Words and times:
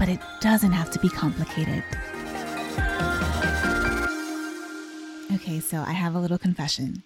but 0.00 0.08
it 0.08 0.18
doesn't 0.40 0.72
have 0.72 0.90
to 0.90 0.98
be 0.98 1.10
complicated. 1.10 1.84
Okay, 5.34 5.60
so 5.60 5.84
I 5.86 5.92
have 5.92 6.14
a 6.14 6.18
little 6.18 6.38
confession. 6.38 7.04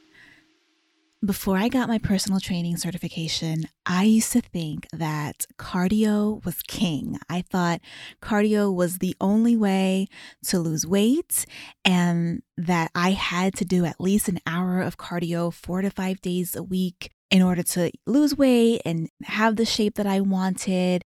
Before 1.25 1.57
I 1.57 1.69
got 1.69 1.89
my 1.89 1.99
personal 1.99 2.39
training 2.39 2.77
certification, 2.77 3.65
I 3.85 4.05
used 4.05 4.31
to 4.33 4.41
think 4.41 4.87
that 4.93 5.45
cardio 5.59 6.45
was 6.45 6.63
king. 6.69 7.19
I 7.29 7.43
thought 7.43 7.81
cardio 8.23 8.73
was 8.73 8.99
the 8.99 9.17
only 9.21 9.57
way 9.57 10.07
to 10.47 10.61
lose 10.61 10.87
weight 10.87 11.47
and 11.85 12.43
that 12.57 12.93
I 12.95 13.11
had 13.11 13.55
to 13.57 13.65
do 13.65 13.85
at 13.85 14.01
least 14.01 14.29
an 14.29 14.39
hour 14.47 14.81
of 14.81 14.99
cardio 14.99 15.53
four 15.53 15.83
to 15.83 15.91
five 15.91 16.21
days 16.21 16.55
a 16.55 16.63
week 16.63 17.11
in 17.31 17.43
order 17.43 17.65
to 17.65 17.91
lose 18.07 18.37
weight 18.37 18.83
and 18.85 19.09
have 19.25 19.57
the 19.57 19.65
shape 19.65 19.97
that 19.97 20.07
I 20.07 20.21
wanted. 20.21 21.03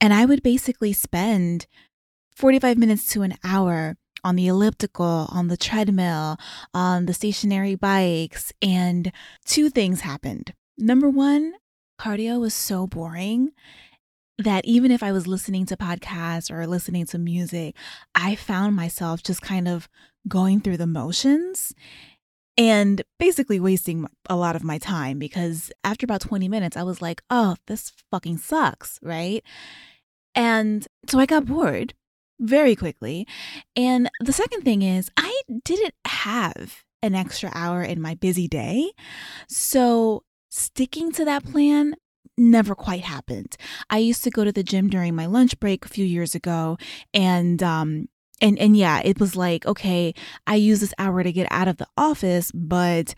And 0.00 0.14
I 0.14 0.24
would 0.24 0.42
basically 0.42 0.92
spend 0.92 1.66
45 2.36 2.78
minutes 2.78 3.12
to 3.12 3.22
an 3.22 3.34
hour 3.42 3.96
on 4.24 4.36
the 4.36 4.46
elliptical, 4.46 5.28
on 5.30 5.48
the 5.48 5.56
treadmill, 5.56 6.36
on 6.74 7.06
the 7.06 7.14
stationary 7.14 7.74
bikes. 7.74 8.52
And 8.62 9.12
two 9.44 9.70
things 9.70 10.00
happened. 10.00 10.54
Number 10.76 11.08
one, 11.08 11.54
cardio 12.00 12.40
was 12.40 12.54
so 12.54 12.86
boring 12.86 13.50
that 14.38 14.64
even 14.64 14.92
if 14.92 15.02
I 15.02 15.10
was 15.10 15.26
listening 15.26 15.66
to 15.66 15.76
podcasts 15.76 16.50
or 16.50 16.64
listening 16.66 17.06
to 17.06 17.18
music, 17.18 17.74
I 18.14 18.36
found 18.36 18.76
myself 18.76 19.22
just 19.22 19.42
kind 19.42 19.66
of 19.66 19.88
going 20.28 20.60
through 20.60 20.76
the 20.76 20.86
motions 20.86 21.74
and 22.56 23.02
basically 23.18 23.58
wasting 23.58 24.06
a 24.28 24.36
lot 24.36 24.54
of 24.54 24.64
my 24.64 24.78
time 24.78 25.18
because 25.18 25.72
after 25.82 26.04
about 26.04 26.20
20 26.20 26.48
minutes, 26.48 26.76
I 26.76 26.84
was 26.84 27.02
like, 27.02 27.22
oh, 27.30 27.56
this 27.66 27.92
fucking 28.10 28.38
sucks, 28.38 28.98
right? 29.02 29.42
And 30.34 30.86
so 31.08 31.18
I 31.18 31.26
got 31.26 31.46
bored 31.46 31.94
very 32.40 32.76
quickly. 32.76 33.26
And 33.76 34.08
the 34.20 34.32
second 34.32 34.62
thing 34.62 34.82
is, 34.82 35.10
I 35.16 35.40
didn't 35.64 35.94
have 36.06 36.84
an 37.02 37.14
extra 37.14 37.50
hour 37.54 37.82
in 37.82 38.00
my 38.00 38.14
busy 38.14 38.48
day. 38.48 38.92
So 39.48 40.24
sticking 40.50 41.12
to 41.12 41.24
that 41.24 41.44
plan 41.44 41.94
never 42.36 42.74
quite 42.74 43.02
happened. 43.02 43.56
I 43.90 43.98
used 43.98 44.22
to 44.24 44.30
go 44.30 44.44
to 44.44 44.52
the 44.52 44.62
gym 44.62 44.88
during 44.88 45.14
my 45.14 45.26
lunch 45.26 45.58
break 45.58 45.84
a 45.84 45.88
few 45.88 46.04
years 46.04 46.34
ago 46.34 46.78
and 47.12 47.62
um 47.62 48.08
and 48.40 48.58
and 48.58 48.76
yeah, 48.76 49.00
it 49.04 49.18
was 49.18 49.34
like, 49.34 49.66
okay, 49.66 50.14
I 50.46 50.54
use 50.54 50.80
this 50.80 50.94
hour 50.98 51.22
to 51.22 51.32
get 51.32 51.48
out 51.50 51.66
of 51.66 51.78
the 51.78 51.88
office, 51.96 52.52
but 52.52 53.14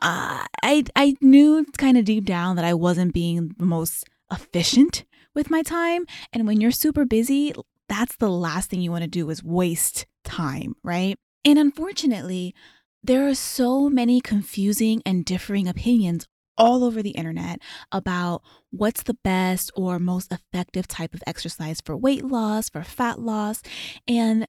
uh, 0.00 0.44
I 0.62 0.84
I 0.94 1.16
knew 1.20 1.64
kind 1.78 1.96
of 1.96 2.04
deep 2.04 2.26
down 2.26 2.56
that 2.56 2.64
I 2.64 2.74
wasn't 2.74 3.14
being 3.14 3.54
the 3.58 3.64
most 3.64 4.04
efficient 4.30 5.04
with 5.38 5.50
my 5.50 5.62
time. 5.62 6.04
And 6.32 6.46
when 6.46 6.60
you're 6.60 6.72
super 6.72 7.06
busy, 7.06 7.54
that's 7.88 8.16
the 8.16 8.28
last 8.28 8.68
thing 8.68 8.82
you 8.82 8.90
want 8.90 9.04
to 9.04 9.08
do 9.08 9.30
is 9.30 9.42
waste 9.42 10.04
time, 10.24 10.74
right? 10.82 11.16
And 11.44 11.58
unfortunately, 11.58 12.54
there 13.02 13.26
are 13.28 13.34
so 13.34 13.88
many 13.88 14.20
confusing 14.20 15.00
and 15.06 15.24
differing 15.24 15.68
opinions 15.68 16.26
all 16.58 16.82
over 16.82 17.02
the 17.02 17.10
internet 17.10 17.60
about 17.92 18.42
what's 18.70 19.04
the 19.04 19.16
best 19.22 19.70
or 19.76 20.00
most 20.00 20.32
effective 20.32 20.88
type 20.88 21.14
of 21.14 21.22
exercise 21.24 21.80
for 21.80 21.96
weight 21.96 22.24
loss, 22.24 22.68
for 22.68 22.82
fat 22.82 23.20
loss. 23.20 23.62
And 24.08 24.44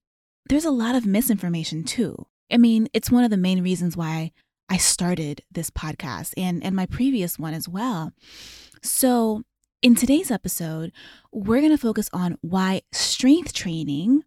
there's 0.50 0.66
a 0.66 0.72
lot 0.72 0.96
of 0.96 1.06
misinformation 1.06 1.84
too. 1.84 2.26
I 2.52 2.58
mean, 2.58 2.88
it's 2.94 3.12
one 3.12 3.24
of 3.24 3.30
the 3.30 3.38
main 3.38 3.62
reasons 3.62 3.96
why 3.96 4.32
I 4.68 4.78
started 4.78 5.44
this 5.52 5.70
podcast 5.70 6.34
and, 6.36 6.64
and 6.64 6.76
my 6.76 6.88
previous 6.88 7.38
one 7.38 7.54
as 7.54 7.70
well. 7.70 8.12
So, 8.82 9.44
in 9.82 9.96
today's 9.96 10.30
episode, 10.30 10.92
we're 11.32 11.62
going 11.62 11.72
to 11.72 11.78
focus 11.78 12.10
on 12.12 12.38
why 12.42 12.82
strength 12.92 13.54
training, 13.54 14.24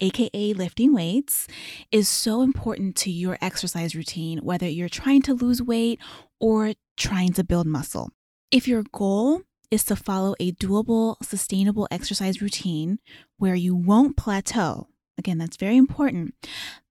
aka 0.00 0.52
lifting 0.54 0.92
weights, 0.92 1.46
is 1.92 2.08
so 2.08 2.42
important 2.42 2.96
to 2.96 3.10
your 3.10 3.38
exercise 3.40 3.94
routine, 3.94 4.38
whether 4.38 4.68
you're 4.68 4.88
trying 4.88 5.22
to 5.22 5.34
lose 5.34 5.62
weight 5.62 6.00
or 6.40 6.72
trying 6.96 7.32
to 7.34 7.44
build 7.44 7.66
muscle. 7.66 8.10
If 8.50 8.66
your 8.66 8.84
goal 8.92 9.42
is 9.70 9.84
to 9.84 9.96
follow 9.96 10.34
a 10.40 10.52
doable, 10.52 11.16
sustainable 11.22 11.86
exercise 11.90 12.42
routine 12.42 12.98
where 13.36 13.54
you 13.54 13.76
won't 13.76 14.16
plateau, 14.16 14.88
again, 15.16 15.38
that's 15.38 15.56
very 15.56 15.76
important. 15.76 16.34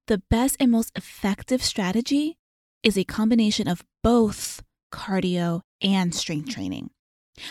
The 0.08 0.22
best 0.30 0.56
and 0.60 0.72
most 0.72 0.92
effective 0.96 1.62
strategy 1.62 2.38
is 2.84 2.98
a 2.98 3.04
combination 3.04 3.68
of 3.68 3.84
both 4.02 4.64
cardio 4.94 5.62
and 5.82 6.16
strength 6.16 6.50
training. 6.50 6.92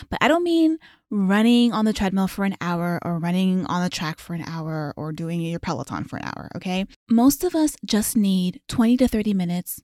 But 0.09 0.19
I 0.21 0.27
don't 0.27 0.43
mean 0.43 0.77
running 1.09 1.71
on 1.71 1.85
the 1.85 1.93
treadmill 1.93 2.27
for 2.27 2.45
an 2.45 2.55
hour 2.59 2.99
or 3.03 3.19
running 3.19 3.65
on 3.67 3.83
the 3.83 3.89
track 3.89 4.19
for 4.19 4.33
an 4.33 4.43
hour 4.45 4.93
or 4.97 5.11
doing 5.11 5.41
your 5.41 5.59
Peloton 5.59 6.03
for 6.03 6.17
an 6.17 6.25
hour, 6.25 6.49
okay? 6.55 6.85
Most 7.09 7.43
of 7.43 7.55
us 7.55 7.75
just 7.85 8.17
need 8.17 8.61
20 8.67 8.97
to 8.97 9.07
30 9.07 9.33
minutes 9.33 9.81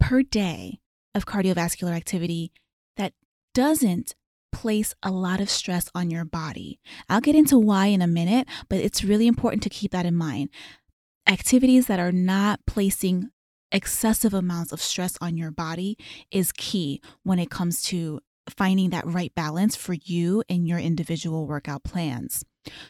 per 0.00 0.22
day 0.22 0.80
of 1.14 1.26
cardiovascular 1.26 1.94
activity 1.94 2.52
that 2.96 3.12
doesn't 3.54 4.14
place 4.52 4.94
a 5.02 5.10
lot 5.10 5.40
of 5.40 5.50
stress 5.50 5.90
on 5.94 6.10
your 6.10 6.24
body. 6.24 6.80
I'll 7.08 7.20
get 7.20 7.34
into 7.34 7.58
why 7.58 7.86
in 7.86 8.02
a 8.02 8.06
minute, 8.06 8.48
but 8.68 8.78
it's 8.78 9.04
really 9.04 9.26
important 9.26 9.62
to 9.64 9.68
keep 9.68 9.92
that 9.92 10.06
in 10.06 10.16
mind. 10.16 10.50
Activities 11.28 11.86
that 11.86 12.00
are 12.00 12.12
not 12.12 12.60
placing 12.66 13.30
excessive 13.72 14.32
amounts 14.32 14.72
of 14.72 14.80
stress 14.80 15.18
on 15.20 15.36
your 15.36 15.50
body 15.50 15.98
is 16.30 16.52
key 16.52 17.00
when 17.22 17.38
it 17.38 17.50
comes 17.50 17.82
to 17.82 18.20
finding 18.50 18.90
that 18.90 19.06
right 19.06 19.34
balance 19.34 19.76
for 19.76 19.94
you 19.94 20.42
and 20.48 20.68
your 20.68 20.78
individual 20.78 21.46
workout 21.46 21.84
plans. 21.84 22.44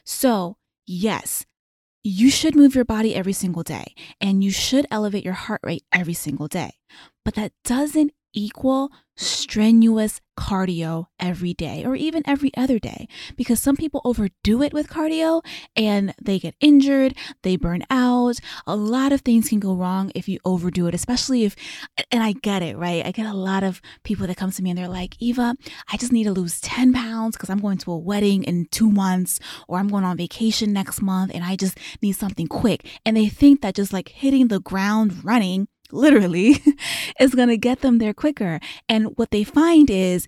So, 0.05 0.57
yes, 0.87 1.45
you 2.03 2.31
should 2.31 2.55
move 2.55 2.75
your 2.75 2.85
body 2.85 3.15
every 3.15 3.33
single 3.33 3.63
day 3.63 3.95
and 4.21 4.45
you 4.45 4.51
should 4.51 4.87
elevate 4.91 5.25
your 5.25 5.35
heart 5.35 5.61
rate 5.65 5.85
every 5.93 6.15
single 6.15 6.49
day. 6.49 6.75
But 7.25 7.35
that 7.35 7.53
doesn't 7.65 8.13
equal 8.33 8.91
strenuous 9.17 10.21
cardio 10.39 11.07
every 11.19 11.55
day 11.55 11.83
or 11.85 11.97
even 11.97 12.23
every 12.27 12.55
other 12.57 12.79
day 12.79 13.09
because 13.37 13.59
some 13.59 13.77
people 13.77 14.03
overdo 14.05 14.63
it 14.63 14.73
with 14.73 14.89
cardio 14.89 15.43
and 15.75 16.15
they 16.23 16.39
get 16.39 16.55
injured, 16.61 17.17
they 17.43 17.57
burn 17.57 17.83
out. 17.91 18.39
A 18.67 18.77
lot 18.77 19.13
of 19.13 19.23
things 19.23 19.49
can 19.49 19.61
go 19.61 19.75
wrong 19.75 20.13
if 20.15 20.29
you 20.29 20.39
overdo 20.45 20.87
it, 20.87 20.95
especially 20.95 21.45
if, 21.45 21.57
and 22.11 22.23
I 22.23 22.33
get 22.33 22.63
it, 22.63 22.77
right? 22.77 23.05
I 23.05 23.11
get 23.11 23.27
a 23.27 23.35
lot 23.35 23.65
of 23.65 23.81
people 24.05 24.27
that 24.27 24.37
come 24.37 24.51
to 24.51 24.63
me 24.63 24.71
and 24.71 24.79
they're 24.79 24.89
like, 24.89 25.17
Eva, 25.21 25.57
I 25.91 25.97
just 25.97 26.13
need 26.13 26.25
to 26.25 26.33
lose 26.33 26.61
10 26.61 26.93
pounds 26.93 27.37
because 27.37 27.51
I'm 27.51 27.61
going 27.61 27.79
to 27.79 27.93
a 27.93 27.99
wedding 27.99 28.45
in 28.45 28.67
two 28.71 28.91
months 28.91 29.41
or 29.69 29.79
I'm 29.79 29.89
going 29.89 30.05
on 30.05 30.17
vacation 30.17 30.73
next 30.73 31.01
month 31.01 31.33
and 31.35 31.45
I 31.45 31.57
just 31.57 31.79
need 32.03 32.13
something 32.13 32.47
quick. 32.47 32.87
And 33.07 33.17
they 33.17 33.29
think 33.29 33.63
that 33.63 33.75
just 33.75 33.93
like 33.93 34.11
hitting 34.11 34.49
the 34.49 34.61
ground 34.61 35.25
running 35.25 35.69
literally, 35.93 36.63
is 37.21 37.35
going 37.35 37.49
to 37.49 37.57
get 37.57 37.81
them 37.81 37.99
there 37.99 38.15
quicker. 38.15 38.61
And 38.89 39.17
what 39.17 39.31
they 39.31 39.45
find 39.45 39.91
is 39.91 40.27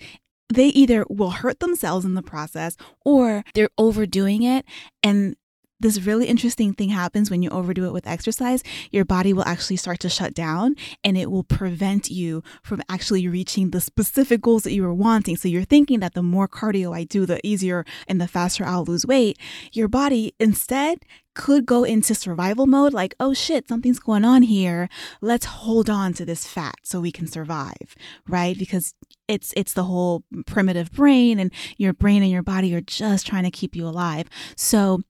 they 0.53 0.69
either 0.69 1.05
will 1.09 1.31
hurt 1.31 1.61
themselves 1.61 2.05
in 2.05 2.15
the 2.15 2.23
process 2.23 2.77
or 3.05 3.45
they're 3.55 3.69
overdoing 3.79 4.43
it 4.43 4.65
and 5.03 5.37
this 5.81 6.01
really 6.03 6.27
interesting 6.27 6.73
thing 6.73 6.89
happens 6.89 7.31
when 7.31 7.43
you 7.43 7.51
overdo 7.51 7.87
it 7.87 7.93
with 7.93 8.07
exercise. 8.07 8.63
Your 8.91 9.05
body 9.05 9.33
will 9.33 9.47
actually 9.47 9.77
start 9.77 10.01
to 10.01 10.09
shut 10.09 10.35
down 10.35 10.75
and 11.05 11.17
it 11.17 11.31
will 11.31 11.45
prevent 11.45 12.11
you 12.11 12.43
from 12.65 12.83
actually 12.89 13.29
reaching 13.29 13.71
the 13.71 13.81
specific 13.81 14.41
goals 14.41 14.65
that 14.65 14.73
you 14.73 14.83
were 14.83 14.95
wanting. 14.95 15.37
So 15.37 15.47
you're 15.47 15.63
thinking 15.63 16.01
that 16.01 16.15
the 16.15 16.23
more 16.23 16.49
cardio 16.49 16.97
I 16.97 17.05
do, 17.05 17.27
the 17.27 17.45
easier 17.47 17.85
and 18.09 18.21
the 18.21 18.27
faster 18.27 18.65
I'll 18.65 18.85
lose 18.85 19.07
weight. 19.07 19.39
Your 19.73 19.87
body 19.87 20.35
instead 20.41 21.05
could 21.39 21.65
go 21.65 21.85
into 21.85 22.17
survival 22.17 22.67
mode 22.67 22.93
like, 22.93 23.15
oh 23.21 23.33
shit, 23.33 23.69
something's 23.69 24.01
going 24.01 24.25
on 24.25 24.43
here. 24.43 24.89
Let's 25.21 25.47
hold 25.47 25.89
on 25.89 26.13
to 26.15 26.25
this 26.25 26.49
fat 26.49 26.75
so 26.83 27.01
we 27.01 27.13
can 27.13 27.29
survive, 27.29 27.95
right? 28.27 28.59
Because 28.59 28.93
it's 29.29 29.55
it's 29.57 29.73
the 29.73 29.85
whole 29.85 30.25
primitive 30.47 30.91
brain 30.91 31.39
and 31.39 31.53
your 31.77 31.93
brain 31.93 32.23
and 32.23 32.33
your 32.33 32.43
body 32.43 32.75
are 32.75 32.81
just 32.81 33.25
trying 33.25 33.45
to 33.45 33.53
keep 33.53 33.77
you 33.77 33.87
alive. 33.87 34.29
So, 34.57 35.01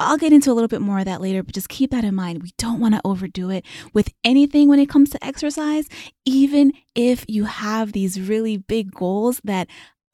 I'll 0.00 0.18
get 0.18 0.32
into 0.32 0.50
a 0.50 0.54
little 0.54 0.68
bit 0.68 0.80
more 0.80 0.98
of 0.98 1.04
that 1.04 1.20
later, 1.20 1.44
but 1.44 1.54
just 1.54 1.68
keep 1.68 1.92
that 1.92 2.04
in 2.04 2.16
mind. 2.16 2.42
We 2.42 2.50
don't 2.58 2.80
want 2.80 2.94
to 2.96 3.00
overdo 3.04 3.48
it 3.50 3.64
with 3.94 4.12
anything 4.24 4.68
when 4.68 4.80
it 4.80 4.88
comes 4.88 5.10
to 5.10 5.24
exercise, 5.24 5.88
even 6.24 6.72
if 6.96 7.24
you 7.28 7.44
have 7.44 7.92
these 7.92 8.20
really 8.20 8.56
big 8.56 8.90
goals 8.90 9.40
that 9.44 9.68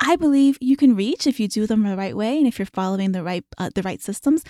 I 0.04 0.16
believe 0.16 0.58
you 0.60 0.76
can 0.76 0.96
reach 0.96 1.28
if 1.28 1.38
you 1.38 1.46
do 1.46 1.64
them 1.64 1.84
the 1.84 1.96
right 1.96 2.16
way 2.16 2.36
and 2.36 2.46
if 2.46 2.58
you're 2.58 2.66
following 2.66 3.12
the 3.12 3.22
right 3.22 3.44
uh, 3.56 3.70
the 3.72 3.82
right 3.82 4.02
systems 4.02 4.42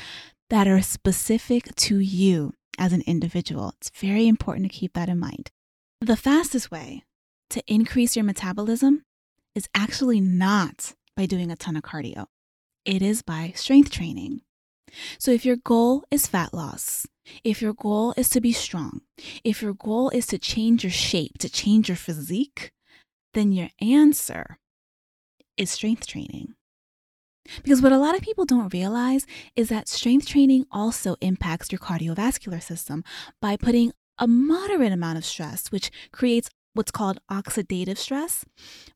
that 0.52 0.69
are 0.69 0.82
specific 0.82 1.75
to 1.75 1.99
you 1.99 2.52
as 2.78 2.93
an 2.93 3.02
individual. 3.06 3.72
It's 3.78 3.90
very 3.99 4.28
important 4.28 4.70
to 4.70 4.78
keep 4.78 4.93
that 4.93 5.08
in 5.08 5.19
mind. 5.19 5.50
The 6.02 6.14
fastest 6.14 6.70
way 6.70 7.04
to 7.49 7.62
increase 7.66 8.16
your 8.16 8.25
metabolism 8.26 9.02
is 9.54 9.66
actually 9.75 10.20
not 10.20 10.93
by 11.16 11.25
doing 11.25 11.50
a 11.50 11.56
ton 11.56 11.75
of 11.75 11.82
cardio, 11.82 12.26
it 12.84 13.00
is 13.00 13.22
by 13.22 13.54
strength 13.56 13.90
training. 13.90 14.43
So, 15.19 15.31
if 15.31 15.46
your 15.46 15.56
goal 15.56 16.04
is 16.10 16.26
fat 16.26 16.52
loss, 16.52 17.06
if 17.43 17.62
your 17.62 17.72
goal 17.72 18.12
is 18.19 18.28
to 18.28 18.40
be 18.43 18.52
strong, 18.52 19.00
if 19.43 19.62
your 19.62 19.72
goal 19.72 20.10
is 20.10 20.26
to 20.26 20.38
change 20.38 20.84
your 20.84 20.90
shape, 20.90 21.38
to 21.38 21.48
change 21.48 21.88
your 21.88 21.96
physique, 21.96 22.72
then 23.32 23.52
your 23.52 23.70
answer 23.81 24.58
is 25.56 25.70
strength 25.70 26.06
training. 26.06 26.56
Because 27.62 27.82
what 27.82 27.92
a 27.92 27.98
lot 27.98 28.14
of 28.14 28.22
people 28.22 28.44
don't 28.44 28.72
realize 28.72 29.26
is 29.56 29.68
that 29.68 29.88
strength 29.88 30.26
training 30.26 30.66
also 30.70 31.16
impacts 31.20 31.72
your 31.72 31.78
cardiovascular 31.78 32.62
system 32.62 33.02
by 33.40 33.56
putting 33.56 33.92
a 34.18 34.26
moderate 34.26 34.92
amount 34.92 35.18
of 35.18 35.24
stress, 35.24 35.72
which 35.72 35.90
creates 36.12 36.48
what's 36.74 36.90
called 36.90 37.18
oxidative 37.30 37.98
stress, 37.98 38.44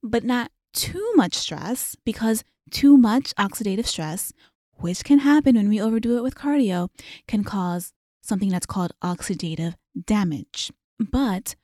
but 0.02 0.25
not 0.25 0.50
too 0.72 1.12
much 1.16 1.34
stress 1.34 1.96
because 2.04 2.44
too 2.70 2.96
much 2.96 3.34
oxidative 3.37 3.87
stress, 3.87 4.32
which 4.75 5.04
can 5.04 5.20
happen 5.20 5.56
when 5.56 5.69
we 5.69 5.81
overdo 5.81 6.16
it 6.16 6.22
with 6.22 6.34
cardio, 6.34 6.88
can 7.26 7.44
cause 7.44 7.92
something 8.22 8.49
that's 8.49 8.66
called 8.66 8.92
oxidative 9.02 9.75
damage. 10.06 10.72
But 10.99 11.54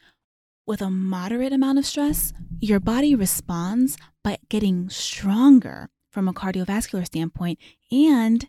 with 0.67 0.81
a 0.81 0.91
moderate 0.91 1.53
amount 1.53 1.79
of 1.79 1.87
stress, 1.87 2.33
your 2.61 2.81
body 2.81 3.15
responds 3.15 3.97
by 4.23 4.39
getting 4.49 4.89
stronger 4.89 5.89
from 6.13 6.29
a 6.29 6.33
cardiovascular 6.33 7.05
standpoint 7.05 7.59
and 7.91 8.49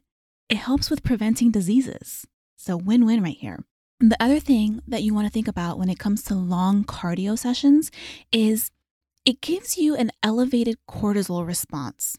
it 0.49 0.57
helps 0.57 0.89
with 0.89 1.03
preventing 1.03 1.49
diseases. 1.49 2.27
So, 2.57 2.77
win 2.77 3.05
win 3.05 3.23
right 3.23 3.37
here. 3.37 3.63
The 3.99 4.21
other 4.21 4.39
thing 4.39 4.81
that 4.87 5.01
you 5.01 5.13
want 5.13 5.27
to 5.27 5.31
think 5.31 5.47
about 5.47 5.79
when 5.79 5.89
it 5.89 5.97
comes 5.97 6.23
to 6.23 6.35
long 6.35 6.83
cardio 6.83 7.39
sessions 7.39 7.89
is 8.31 8.69
it 9.25 9.41
gives 9.41 9.77
you 9.77 9.95
an 9.95 10.11
elevated 10.21 10.77
cortisol 10.89 11.47
response. 11.47 12.17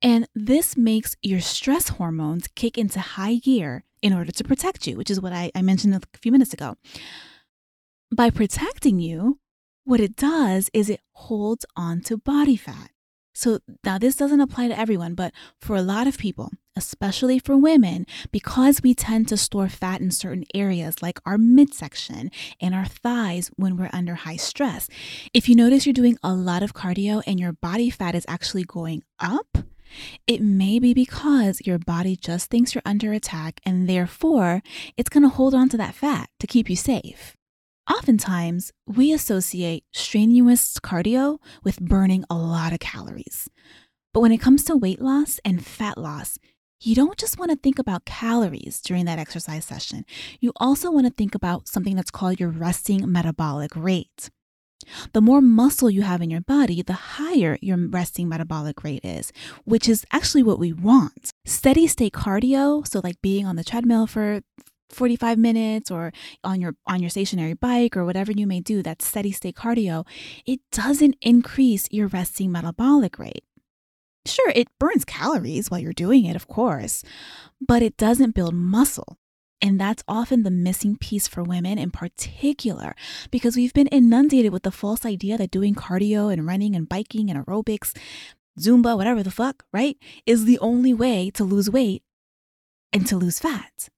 And 0.00 0.28
this 0.34 0.76
makes 0.76 1.16
your 1.22 1.40
stress 1.40 1.88
hormones 1.88 2.48
kick 2.54 2.78
into 2.78 3.00
high 3.00 3.36
gear 3.36 3.82
in 4.00 4.12
order 4.12 4.30
to 4.30 4.44
protect 4.44 4.86
you, 4.86 4.96
which 4.96 5.10
is 5.10 5.20
what 5.20 5.32
I, 5.32 5.50
I 5.54 5.62
mentioned 5.62 5.94
a 5.96 6.00
few 6.18 6.30
minutes 6.30 6.54
ago. 6.54 6.76
By 8.14 8.30
protecting 8.30 9.00
you, 9.00 9.40
what 9.84 10.00
it 10.00 10.14
does 10.14 10.70
is 10.72 10.88
it 10.88 11.00
holds 11.12 11.66
on 11.76 12.02
to 12.02 12.16
body 12.16 12.56
fat. 12.56 12.90
So 13.36 13.58
now 13.84 13.98
this 13.98 14.16
doesn't 14.16 14.40
apply 14.40 14.68
to 14.68 14.78
everyone, 14.78 15.14
but 15.14 15.34
for 15.60 15.76
a 15.76 15.82
lot 15.82 16.06
of 16.06 16.16
people, 16.16 16.52
especially 16.74 17.38
for 17.38 17.54
women, 17.54 18.06
because 18.32 18.80
we 18.82 18.94
tend 18.94 19.28
to 19.28 19.36
store 19.36 19.68
fat 19.68 20.00
in 20.00 20.10
certain 20.10 20.44
areas 20.54 21.02
like 21.02 21.20
our 21.26 21.36
midsection 21.36 22.30
and 22.62 22.74
our 22.74 22.86
thighs 22.86 23.50
when 23.56 23.76
we're 23.76 23.90
under 23.92 24.14
high 24.14 24.36
stress. 24.36 24.88
If 25.34 25.50
you 25.50 25.54
notice 25.54 25.84
you're 25.84 25.92
doing 25.92 26.16
a 26.22 26.32
lot 26.32 26.62
of 26.62 26.72
cardio 26.72 27.22
and 27.26 27.38
your 27.38 27.52
body 27.52 27.90
fat 27.90 28.14
is 28.14 28.24
actually 28.26 28.64
going 28.64 29.04
up, 29.20 29.58
it 30.26 30.40
may 30.40 30.78
be 30.78 30.94
because 30.94 31.60
your 31.66 31.78
body 31.78 32.16
just 32.16 32.48
thinks 32.48 32.74
you're 32.74 32.82
under 32.86 33.12
attack 33.12 33.60
and 33.66 33.86
therefore 33.86 34.62
it's 34.96 35.10
going 35.10 35.24
to 35.24 35.28
hold 35.28 35.54
on 35.54 35.68
to 35.68 35.76
that 35.76 35.94
fat 35.94 36.30
to 36.40 36.46
keep 36.46 36.70
you 36.70 36.76
safe. 36.76 37.35
Oftentimes, 37.90 38.72
we 38.86 39.12
associate 39.12 39.84
strenuous 39.92 40.78
cardio 40.78 41.38
with 41.62 41.80
burning 41.80 42.24
a 42.28 42.34
lot 42.34 42.72
of 42.72 42.80
calories. 42.80 43.48
But 44.12 44.20
when 44.20 44.32
it 44.32 44.38
comes 44.40 44.64
to 44.64 44.76
weight 44.76 45.00
loss 45.00 45.38
and 45.44 45.64
fat 45.64 45.96
loss, 45.96 46.38
you 46.80 46.94
don't 46.94 47.16
just 47.16 47.38
want 47.38 47.52
to 47.52 47.56
think 47.56 47.78
about 47.78 48.04
calories 48.04 48.80
during 48.80 49.04
that 49.04 49.18
exercise 49.18 49.64
session. 49.64 50.04
You 50.40 50.52
also 50.56 50.90
want 50.90 51.06
to 51.06 51.12
think 51.12 51.34
about 51.34 51.68
something 51.68 51.94
that's 51.94 52.10
called 52.10 52.40
your 52.40 52.50
resting 52.50 53.10
metabolic 53.10 53.76
rate. 53.76 54.30
The 55.12 55.20
more 55.20 55.40
muscle 55.40 55.88
you 55.88 56.02
have 56.02 56.20
in 56.20 56.30
your 56.30 56.42
body, 56.42 56.82
the 56.82 56.92
higher 56.92 57.56
your 57.62 57.78
resting 57.88 58.28
metabolic 58.28 58.84
rate 58.84 59.04
is, 59.04 59.32
which 59.64 59.88
is 59.88 60.04
actually 60.12 60.42
what 60.42 60.58
we 60.58 60.72
want. 60.72 61.30
Steady 61.44 61.86
state 61.86 62.12
cardio, 62.12 62.86
so 62.86 63.00
like 63.02 63.20
being 63.22 63.46
on 63.46 63.56
the 63.56 63.64
treadmill 63.64 64.06
for 64.06 64.42
45 64.90 65.38
minutes 65.38 65.90
or 65.90 66.12
on 66.44 66.60
your 66.60 66.74
on 66.86 67.00
your 67.00 67.10
stationary 67.10 67.54
bike 67.54 67.96
or 67.96 68.04
whatever 68.04 68.32
you 68.32 68.46
may 68.46 68.60
do 68.60 68.82
that 68.82 69.02
steady 69.02 69.32
state 69.32 69.56
cardio 69.56 70.06
it 70.46 70.60
doesn't 70.70 71.16
increase 71.20 71.88
your 71.90 72.06
resting 72.08 72.52
metabolic 72.52 73.18
rate 73.18 73.44
sure 74.24 74.50
it 74.54 74.68
burns 74.78 75.04
calories 75.04 75.70
while 75.70 75.80
you're 75.80 75.92
doing 75.92 76.24
it 76.24 76.36
of 76.36 76.48
course 76.48 77.02
but 77.60 77.82
it 77.82 77.96
doesn't 77.96 78.34
build 78.34 78.54
muscle 78.54 79.18
and 79.62 79.80
that's 79.80 80.04
often 80.06 80.42
the 80.42 80.50
missing 80.50 80.96
piece 80.96 81.26
for 81.26 81.42
women 81.42 81.78
in 81.78 81.90
particular, 81.90 82.94
because 83.30 83.56
we've 83.56 83.72
been 83.72 83.86
inundated 83.86 84.52
with 84.52 84.64
the 84.64 84.70
false 84.70 85.06
idea 85.06 85.38
that 85.38 85.50
doing 85.50 85.74
cardio 85.74 86.32
and 86.32 86.46
running 86.46 86.76
and 86.76 86.88
biking 86.88 87.30
and 87.30 87.44
aerobics, 87.44 87.96
Zumba, 88.60 88.96
whatever 88.96 89.22
the 89.22 89.30
fuck, 89.30 89.64
right, 89.72 89.96
is 90.24 90.44
the 90.44 90.58
only 90.58 90.92
way 90.94 91.30
to 91.30 91.44
lose 91.44 91.70
weight 91.70 92.02
and 92.92 93.06
to 93.06 93.16
lose 93.16 93.38
fat. 93.38 93.88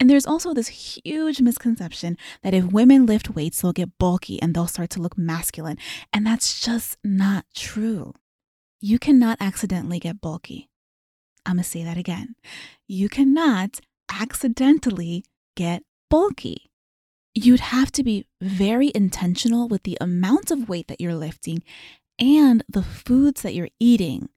And 0.00 0.08
there's 0.08 0.26
also 0.26 0.54
this 0.54 0.68
huge 1.04 1.42
misconception 1.42 2.16
that 2.42 2.54
if 2.54 2.64
women 2.64 3.04
lift 3.04 3.30
weights, 3.30 3.60
they'll 3.60 3.74
get 3.74 3.98
bulky 3.98 4.40
and 4.40 4.54
they'll 4.54 4.66
start 4.66 4.88
to 4.90 5.00
look 5.00 5.18
masculine. 5.18 5.76
And 6.10 6.26
that's 6.26 6.58
just 6.60 6.96
not 7.04 7.44
true. 7.54 8.14
You 8.80 8.98
cannot 8.98 9.36
accidentally 9.40 9.98
get 9.98 10.22
bulky. 10.22 10.70
I'm 11.44 11.56
going 11.56 11.64
to 11.64 11.68
say 11.68 11.84
that 11.84 11.98
again. 11.98 12.34
You 12.88 13.10
cannot 13.10 13.80
accidentally 14.10 15.24
get 15.54 15.82
bulky. 16.08 16.70
You'd 17.34 17.60
have 17.60 17.92
to 17.92 18.02
be 18.02 18.24
very 18.40 18.90
intentional 18.94 19.68
with 19.68 19.82
the 19.82 19.98
amount 20.00 20.50
of 20.50 20.68
weight 20.68 20.88
that 20.88 21.00
you're 21.00 21.14
lifting 21.14 21.62
and 22.18 22.64
the 22.68 22.82
foods 22.82 23.42
that 23.42 23.54
you're 23.54 23.68
eating 23.78 24.30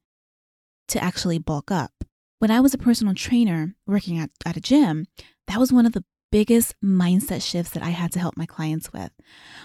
to 0.90 1.02
actually 1.02 1.40
bulk 1.40 1.72
up. 1.72 1.92
When 2.40 2.52
I 2.52 2.60
was 2.60 2.74
a 2.74 2.78
personal 2.78 3.14
trainer 3.14 3.76
working 3.88 4.20
at, 4.20 4.30
at 4.46 4.58
a 4.58 4.62
gym, 4.62 5.08
that 5.48 5.60
was 5.60 5.72
one 5.72 5.86
of 5.86 5.94
the 5.94 6.06
biggest 6.32 6.76
mindset 6.84 7.44
shifts 7.44 7.72
that 7.72 7.84
I 7.84 7.90
had 7.90 8.12
to 8.14 8.20
help 8.20 8.36
my 8.36 8.46
clients 8.46 8.92
with. 8.92 9.12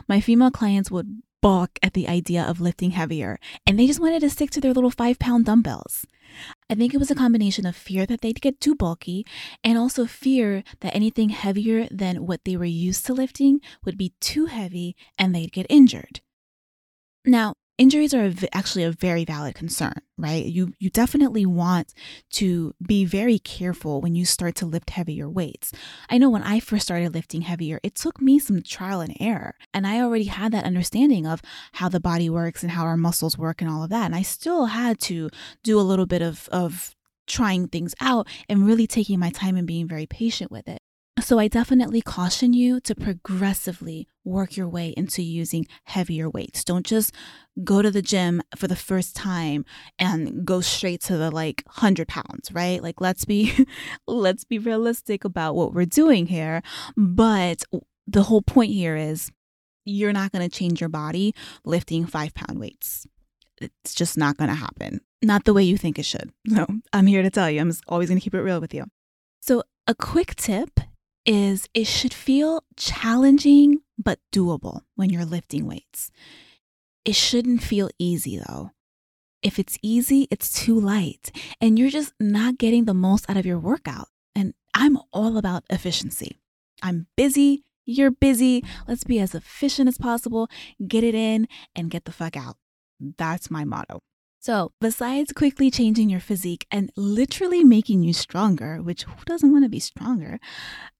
My 0.07 0.21
female 0.21 0.51
clients 0.51 0.91
would 0.91 1.23
balk 1.41 1.79
at 1.83 1.95
the 1.95 2.09
idea 2.09 2.43
of 2.43 2.61
lifting 2.61 2.91
heavier, 2.91 3.39
and 3.67 3.79
they 3.79 3.87
just 3.87 4.01
wanted 4.01 4.21
to 4.21 4.31
stick 4.31 4.51
to 4.51 4.61
their 4.61 4.75
little 4.75 4.91
five 4.91 5.19
pound 5.19 5.47
dumbbells. 5.47 6.05
I 6.69 6.75
think 6.75 6.93
it 6.93 6.99
was 6.99 7.11
a 7.11 7.15
combination 7.15 7.65
of 7.65 7.75
fear 7.75 8.05
that 8.07 8.21
they'd 8.21 8.41
get 8.41 8.61
too 8.61 8.75
bulky 8.75 9.25
and 9.65 9.79
also 9.79 10.05
fear 10.05 10.63
that 10.81 10.95
anything 10.95 11.31
heavier 11.31 11.89
than 11.91 12.27
what 12.27 12.45
they 12.45 12.57
were 12.57 12.65
used 12.65 13.07
to 13.07 13.15
lifting 13.15 13.61
would 13.85 13.97
be 13.97 14.13
too 14.21 14.47
heavy 14.47 14.95
and 15.17 15.35
they'd 15.35 15.53
get 15.53 15.67
injured. 15.71 16.21
Now, 17.25 17.55
injuries 17.79 18.13
are 18.13 18.33
actually 18.53 18.83
a 18.83 18.91
very 18.91 19.25
valid 19.25 19.55
concern, 19.55 20.03
right? 20.19 20.45
You 20.45 20.75
you 20.79 20.91
definitely 20.91 21.47
want 21.47 21.95
to 22.33 22.75
be 22.85 23.05
very 23.05 23.39
careful 23.39 24.01
when 24.01 24.15
you 24.15 24.25
start 24.25 24.57
to 24.57 24.67
lift 24.67 24.91
heavier 24.91 25.31
weights. 25.31 25.73
I 26.11 26.19
know 26.19 26.29
when 26.29 26.43
I 26.43 26.61
first 26.61 26.85
started 26.85 27.15
lifting 27.15 27.43
heavier, 27.43 27.81
it 27.83 27.95
took 27.95 28.21
me 28.21 28.39
some 28.39 28.63
trial 28.63 29.01
and 29.01 29.17
error, 29.21 29.55
and 29.73 29.87
I 29.87 30.01
already 30.01 30.25
had 30.25 30.53
that 30.53 30.65
understanding 30.65 31.27
of 31.27 31.41
how 31.75 31.89
the 31.89 32.01
body 32.01 32.29
works 32.29 32.63
and 32.63 32.73
how 32.73 32.83
our 32.83 32.97
muscles 32.97 33.39
work 33.39 33.63
and 33.63 33.71
all 33.71 33.85
of 33.85 33.91
that. 33.91 34.07
And 34.07 34.15
I 34.17 34.23
still 34.23 34.67
had 34.67 34.99
to 35.03 35.31
do 35.63 35.79
a 35.79 35.83
little 35.83 36.07
bit 36.07 36.23
of 36.23 36.49
of 36.51 36.95
trying 37.27 37.69
things 37.69 37.95
out 38.01 38.27
and 38.49 38.67
really 38.67 38.87
taking 38.87 39.21
my 39.21 39.31
time 39.31 39.57
and 39.57 39.67
being 39.67 39.87
very 39.87 40.07
patient 40.07 40.51
with 40.51 40.67
it. 40.67 40.81
So, 41.21 41.39
I 41.39 41.49
definitely 41.49 42.01
caution 42.01 42.53
you 42.53 42.81
to 42.81 42.95
progressively 42.95 44.07
work 44.25 44.57
your 44.57 44.69
way 44.69 44.95
into 44.97 45.23
using 45.23 45.67
heavier 45.85 46.31
weights. 46.31 46.63
Don't 46.63 46.87
just 46.87 47.13
go 47.65 47.83
to 47.83 47.91
the 47.91 48.03
gym 48.03 48.41
for 48.57 48.69
the 48.69 48.77
first 48.77 49.17
time 49.17 49.65
and 49.99 50.45
go 50.45 50.61
straight 50.61 51.03
to 51.03 51.17
the 51.17 51.31
like 51.31 51.63
100 51.67 52.09
pounds, 52.09 52.53
right? 52.53 52.83
Like 52.83 53.01
let's 53.01 53.25
be 53.25 53.67
let's 54.07 54.45
be 54.45 54.59
realistic 54.59 55.25
about 55.25 55.55
what 55.55 55.75
we're 55.75 55.87
doing 55.87 56.27
here, 56.27 56.63
but 56.97 57.65
the 58.07 58.25
whole 58.25 58.43
point 58.43 58.73
here 58.73 58.97
is 58.97 59.33
you're 59.85 60.13
not 60.13 60.33
going 60.33 60.49
to 60.49 60.55
change 60.57 60.81
your 60.81 60.91
body 60.91 61.35
lifting 61.65 62.07
5 62.07 62.35
pound 62.35 62.61
weights. 62.61 63.07
It's 63.61 63.95
just 63.95 64.17
not 64.17 64.37
going 64.37 64.51
to 64.51 64.57
happen. 64.57 65.01
Not 65.23 65.45
the 65.45 65.53
way 65.53 65.65
you 65.65 65.77
think 65.77 65.99
it 65.99 66.05
should. 66.05 66.33
So, 66.55 66.67
I'm 66.93 67.07
here 67.07 67.23
to 67.23 67.31
tell 67.31 67.51
you. 67.51 67.61
I'm 67.61 67.73
always 67.89 68.09
going 68.09 68.21
to 68.21 68.25
keep 68.25 68.35
it 68.35 68.41
real 68.41 68.61
with 68.61 68.73
you. 68.73 68.85
So, 69.41 69.65
a 69.87 69.95
quick 69.95 70.37
tip 70.37 70.81
is 71.29 71.69
it 71.75 71.87
should 71.87 72.15
feel 72.15 72.65
challenging 72.75 73.83
but 73.99 74.19
doable 74.33 74.81
when 74.97 75.11
you're 75.11 75.27
lifting 75.27 75.67
weights. 75.67 76.11
It 77.05 77.15
shouldn't 77.15 77.63
feel 77.63 77.91
easy 77.99 78.39
though. 78.39 78.71
If 79.43 79.59
it's 79.59 79.79
easy, 79.83 80.27
it's 80.31 80.51
too 80.51 80.81
light 80.81 81.31
and 81.61 81.79
you're 81.79 81.91
just 81.91 82.15
not 82.19 82.57
getting 82.57 82.87
the 82.87 82.95
most 82.95 83.29
out 83.29 83.37
of 83.37 83.45
your 83.45 83.59
workout. 83.59 84.09
And 84.35 84.55
I'm 84.73 84.99
all 85.13 85.37
about 85.37 85.65
efficiency. 85.69 86.39
I'm 86.83 87.09
busy, 87.15 87.63
you're 87.85 88.11
busy. 88.11 88.65
Let's 88.87 89.05
be 89.05 89.21
as 89.21 89.35
efficient 89.35 89.89
as 89.89 89.99
possible, 89.99 90.49
get 90.87 91.05
it 91.05 91.15
in, 91.15 91.47
and 91.77 91.91
get 91.91 92.07
the 92.07 92.13
fuck 92.13 92.39
out. 92.39 92.57
That's 93.19 93.51
my 93.51 93.65
motto. 93.65 94.01
So, 94.41 94.71
besides 94.81 95.33
quickly 95.33 95.69
changing 95.69 96.09
your 96.09 96.21
physique 96.21 96.65
and 96.71 96.93
literally 96.97 97.65
making 97.65 98.05
you 98.05 98.13
stronger, 98.13 98.81
which 98.81 99.03
who 99.03 99.25
doesn't 99.27 99.51
want 99.51 99.65
to 99.65 99.69
be 99.69 99.81
stronger? 99.81 100.39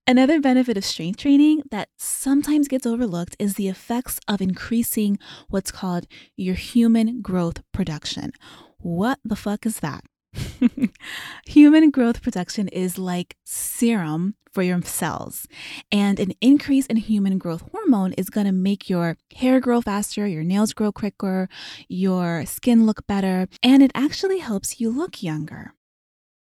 Another 0.05 0.41
benefit 0.41 0.75
of 0.75 0.83
strength 0.83 1.19
training 1.19 1.63
that 1.71 1.87
sometimes 1.97 2.67
gets 2.67 2.85
overlooked 2.85 3.37
is 3.39 3.53
the 3.53 3.69
effects 3.69 4.19
of 4.27 4.41
increasing 4.41 5.17
what's 5.47 5.71
called 5.71 6.05
your 6.35 6.55
human 6.55 7.21
growth 7.21 7.61
production. 7.71 8.33
What 8.79 9.19
the 9.23 9.37
fuck 9.37 9.65
is 9.65 9.79
that? 9.79 10.03
human 11.45 11.89
growth 11.89 12.21
production 12.21 12.67
is 12.67 12.97
like 12.97 13.35
serum 13.45 14.35
for 14.51 14.63
your 14.63 14.81
cells. 14.81 15.47
And 15.91 16.19
an 16.19 16.33
increase 16.41 16.85
in 16.87 16.97
human 16.97 17.37
growth 17.37 17.63
hormone 17.71 18.13
is 18.13 18.29
going 18.29 18.45
to 18.45 18.51
make 18.51 18.89
your 18.89 19.17
hair 19.35 19.59
grow 19.59 19.81
faster, 19.81 20.27
your 20.27 20.43
nails 20.43 20.73
grow 20.73 20.91
quicker, 20.91 21.49
your 21.87 22.45
skin 22.45 22.85
look 22.85 23.05
better, 23.07 23.47
and 23.63 23.83
it 23.83 23.91
actually 23.95 24.39
helps 24.39 24.79
you 24.79 24.89
look 24.89 25.21
younger. 25.23 25.73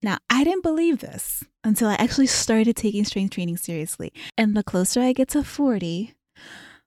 Now, 0.02 0.18
I 0.28 0.42
didn't 0.42 0.64
believe 0.64 0.98
this 0.98 1.44
until 1.62 1.88
I 1.88 1.94
actually 1.94 2.26
started 2.26 2.76
taking 2.76 3.04
strength 3.04 3.34
training 3.34 3.56
seriously. 3.56 4.12
And 4.36 4.56
the 4.56 4.64
closer 4.64 5.00
I 5.00 5.12
get 5.12 5.28
to 5.28 5.44
40, 5.44 6.12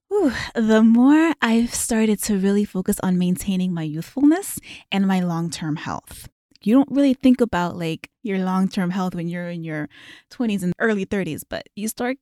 whew, 0.10 0.34
the 0.54 0.84
more 0.84 1.34
I've 1.42 1.74
started 1.74 2.22
to 2.24 2.38
really 2.38 2.66
focus 2.66 3.00
on 3.02 3.18
maintaining 3.18 3.74
my 3.74 3.84
youthfulness 3.84 4.60
and 4.92 5.08
my 5.08 5.22
long 5.22 5.50
term 5.50 5.78
health 5.78 6.28
you 6.66 6.74
don't 6.74 6.90
really 6.92 7.14
think 7.14 7.42
about 7.42 7.78
like 7.78 8.10
your 8.24 8.40
long 8.40 8.68
term 8.68 8.90
health 8.90 9.16
when 9.16 9.28
you're 9.28 9.50
in 9.50 9.64
your 9.64 9.88
20s 10.32 10.64
and 10.64 10.74
early 10.80 11.06
30s, 11.06 11.44
but 11.48 11.68
you 11.76 11.88
start 11.88 12.18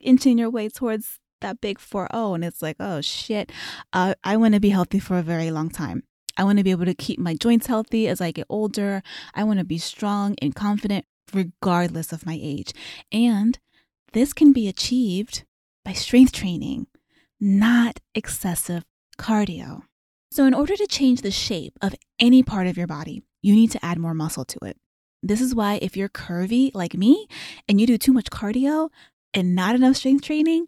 inching 0.00 0.38
your 0.38 0.50
way 0.50 0.68
towards 0.68 1.18
that 1.40 1.60
big 1.60 1.78
4 1.78 2.08
0, 2.12 2.34
and 2.34 2.44
it's 2.44 2.62
like, 2.62 2.76
oh 2.80 3.00
shit, 3.00 3.50
uh, 3.92 4.14
I 4.24 4.36
want 4.36 4.54
to 4.54 4.60
be 4.60 4.70
healthy 4.70 4.98
for 4.98 5.18
a 5.18 5.22
very 5.22 5.50
long 5.50 5.70
time. 5.70 6.02
I 6.36 6.44
want 6.44 6.58
to 6.58 6.64
be 6.64 6.70
able 6.70 6.84
to 6.84 6.94
keep 6.94 7.18
my 7.18 7.34
joints 7.34 7.66
healthy 7.66 8.08
as 8.08 8.20
I 8.20 8.30
get 8.30 8.46
older. 8.48 9.02
I 9.34 9.44
want 9.44 9.58
to 9.58 9.64
be 9.64 9.78
strong 9.78 10.34
and 10.42 10.54
confident 10.54 11.06
regardless 11.32 12.12
of 12.12 12.26
my 12.26 12.38
age. 12.40 12.72
And 13.10 13.58
this 14.12 14.32
can 14.32 14.52
be 14.52 14.68
achieved 14.68 15.44
by 15.84 15.92
strength 15.92 16.32
training, 16.32 16.86
not 17.40 18.00
excessive 18.14 18.84
cardio. 19.18 19.82
So, 20.30 20.44
in 20.44 20.54
order 20.54 20.76
to 20.76 20.86
change 20.86 21.22
the 21.22 21.30
shape 21.30 21.78
of 21.80 21.94
any 22.20 22.42
part 22.42 22.66
of 22.66 22.76
your 22.76 22.86
body, 22.86 23.22
you 23.46 23.54
need 23.54 23.70
to 23.70 23.84
add 23.84 23.96
more 23.96 24.12
muscle 24.12 24.44
to 24.44 24.58
it. 24.64 24.76
This 25.22 25.40
is 25.40 25.54
why, 25.54 25.78
if 25.80 25.96
you're 25.96 26.08
curvy 26.08 26.72
like 26.74 26.94
me 26.94 27.28
and 27.68 27.80
you 27.80 27.86
do 27.86 27.96
too 27.96 28.12
much 28.12 28.28
cardio 28.28 28.88
and 29.32 29.54
not 29.54 29.76
enough 29.76 29.94
strength 29.94 30.24
training, 30.24 30.66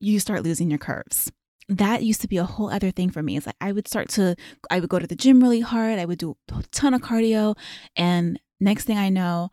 you 0.00 0.20
start 0.20 0.42
losing 0.42 0.68
your 0.68 0.78
curves. 0.78 1.32
That 1.70 2.02
used 2.02 2.20
to 2.20 2.28
be 2.28 2.36
a 2.36 2.44
whole 2.44 2.68
other 2.68 2.90
thing 2.90 3.08
for 3.08 3.22
me. 3.22 3.38
It's 3.38 3.46
like 3.46 3.56
I 3.58 3.72
would 3.72 3.88
start 3.88 4.10
to, 4.10 4.36
I 4.70 4.80
would 4.80 4.90
go 4.90 4.98
to 4.98 5.06
the 5.06 5.16
gym 5.16 5.40
really 5.42 5.60
hard, 5.60 5.98
I 5.98 6.04
would 6.04 6.18
do 6.18 6.36
a 6.52 6.62
ton 6.72 6.92
of 6.92 7.00
cardio, 7.00 7.56
and 7.96 8.38
next 8.60 8.84
thing 8.84 8.98
I 8.98 9.08
know, 9.08 9.48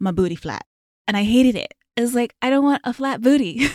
my 0.00 0.10
booty 0.10 0.34
flat. 0.34 0.66
And 1.06 1.16
I 1.16 1.22
hated 1.22 1.54
it. 1.54 1.72
It's 1.96 2.14
like, 2.14 2.34
I 2.42 2.50
don't 2.50 2.64
want 2.64 2.82
a 2.82 2.92
flat 2.92 3.20
booty. 3.20 3.68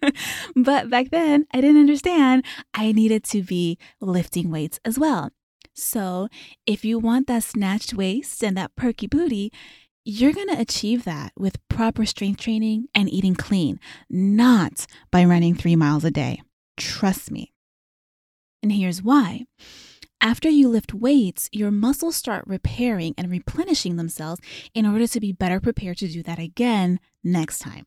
but 0.56 0.88
back 0.88 1.10
then, 1.10 1.46
I 1.52 1.60
didn't 1.60 1.80
understand 1.80 2.46
I 2.72 2.92
needed 2.92 3.22
to 3.24 3.42
be 3.42 3.76
lifting 4.00 4.50
weights 4.50 4.80
as 4.82 4.98
well. 4.98 5.30
So, 5.74 6.28
if 6.66 6.84
you 6.84 6.98
want 6.98 7.26
that 7.28 7.44
snatched 7.44 7.94
waist 7.94 8.44
and 8.44 8.56
that 8.56 8.76
perky 8.76 9.06
booty, 9.06 9.52
you're 10.04 10.32
going 10.32 10.48
to 10.48 10.60
achieve 10.60 11.04
that 11.04 11.32
with 11.36 11.66
proper 11.68 12.04
strength 12.04 12.40
training 12.40 12.88
and 12.94 13.08
eating 13.08 13.34
clean, 13.34 13.78
not 14.10 14.86
by 15.10 15.24
running 15.24 15.54
three 15.54 15.76
miles 15.76 16.04
a 16.04 16.10
day. 16.10 16.42
Trust 16.76 17.30
me. 17.30 17.52
And 18.62 18.72
here's 18.72 19.02
why. 19.02 19.46
After 20.20 20.48
you 20.48 20.68
lift 20.68 20.94
weights, 20.94 21.48
your 21.52 21.70
muscles 21.70 22.16
start 22.16 22.44
repairing 22.46 23.14
and 23.18 23.30
replenishing 23.30 23.96
themselves 23.96 24.40
in 24.72 24.86
order 24.86 25.06
to 25.06 25.20
be 25.20 25.32
better 25.32 25.60
prepared 25.60 25.98
to 25.98 26.08
do 26.08 26.22
that 26.22 26.38
again 26.38 27.00
next 27.24 27.58
time. 27.58 27.86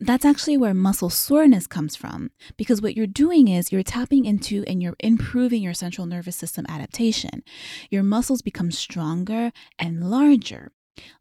That's 0.00 0.24
actually 0.24 0.56
where 0.56 0.74
muscle 0.74 1.10
soreness 1.10 1.66
comes 1.66 1.96
from 1.96 2.30
because 2.56 2.82
what 2.82 2.96
you're 2.96 3.06
doing 3.06 3.48
is 3.48 3.72
you're 3.72 3.82
tapping 3.82 4.24
into 4.24 4.64
and 4.66 4.82
you're 4.82 4.96
improving 5.00 5.62
your 5.62 5.74
central 5.74 6.06
nervous 6.06 6.36
system 6.36 6.66
adaptation. 6.68 7.42
Your 7.90 8.02
muscles 8.02 8.42
become 8.42 8.70
stronger 8.70 9.52
and 9.78 10.08
larger. 10.10 10.72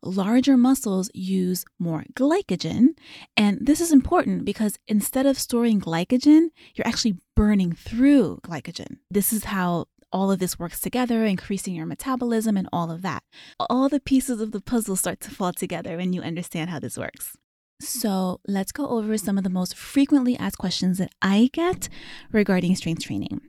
Larger 0.03 0.57
muscles 0.57 1.09
use 1.13 1.65
more 1.79 2.03
glycogen. 2.13 2.89
And 3.37 3.59
this 3.61 3.79
is 3.79 3.91
important 3.91 4.45
because 4.45 4.77
instead 4.87 5.25
of 5.25 5.39
storing 5.39 5.79
glycogen, 5.79 6.49
you're 6.75 6.87
actually 6.87 7.17
burning 7.35 7.71
through 7.73 8.39
glycogen. 8.43 8.97
This 9.09 9.31
is 9.31 9.45
how 9.45 9.85
all 10.11 10.31
of 10.31 10.39
this 10.39 10.59
works 10.59 10.81
together, 10.81 11.25
increasing 11.25 11.73
your 11.73 11.85
metabolism 11.85 12.57
and 12.57 12.67
all 12.73 12.91
of 12.91 13.01
that. 13.01 13.23
All 13.59 13.87
the 13.87 13.99
pieces 13.99 14.41
of 14.41 14.51
the 14.51 14.61
puzzle 14.61 14.95
start 14.95 15.21
to 15.21 15.31
fall 15.31 15.53
together 15.53 15.97
when 15.97 16.13
you 16.13 16.21
understand 16.21 16.69
how 16.69 16.79
this 16.79 16.97
works. 16.97 17.37
So 17.81 18.39
let's 18.47 18.71
go 18.71 18.87
over 18.87 19.17
some 19.17 19.37
of 19.37 19.43
the 19.43 19.49
most 19.49 19.75
frequently 19.75 20.37
asked 20.37 20.59
questions 20.59 20.99
that 20.99 21.11
I 21.21 21.49
get 21.51 21.89
regarding 22.31 22.75
strength 22.75 23.03
training. 23.03 23.41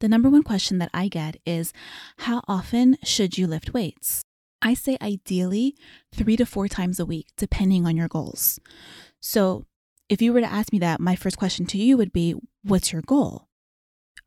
The 0.00 0.08
number 0.08 0.30
one 0.30 0.44
question 0.44 0.78
that 0.78 0.90
I 0.94 1.08
get 1.08 1.38
is 1.44 1.72
How 2.18 2.42
often 2.46 2.96
should 3.02 3.36
you 3.36 3.48
lift 3.48 3.74
weights? 3.74 4.22
I 4.62 4.74
say 4.74 4.96
ideally 5.02 5.74
three 6.14 6.36
to 6.36 6.46
four 6.46 6.68
times 6.68 7.00
a 7.00 7.06
week, 7.06 7.26
depending 7.36 7.84
on 7.84 7.96
your 7.96 8.08
goals. 8.08 8.60
So 9.20 9.66
if 10.08 10.22
you 10.22 10.32
were 10.32 10.40
to 10.40 10.52
ask 10.52 10.72
me 10.72 10.78
that, 10.78 11.00
my 11.00 11.16
first 11.16 11.36
question 11.36 11.66
to 11.66 11.78
you 11.78 11.96
would 11.96 12.12
be 12.12 12.34
What's 12.62 12.92
your 12.92 13.02
goal? 13.02 13.48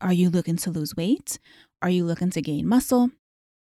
Are 0.00 0.12
you 0.12 0.28
looking 0.28 0.56
to 0.56 0.70
lose 0.70 0.96
weight? 0.96 1.38
Are 1.80 1.90
you 1.90 2.04
looking 2.04 2.30
to 2.30 2.42
gain 2.42 2.66
muscle? 2.66 3.10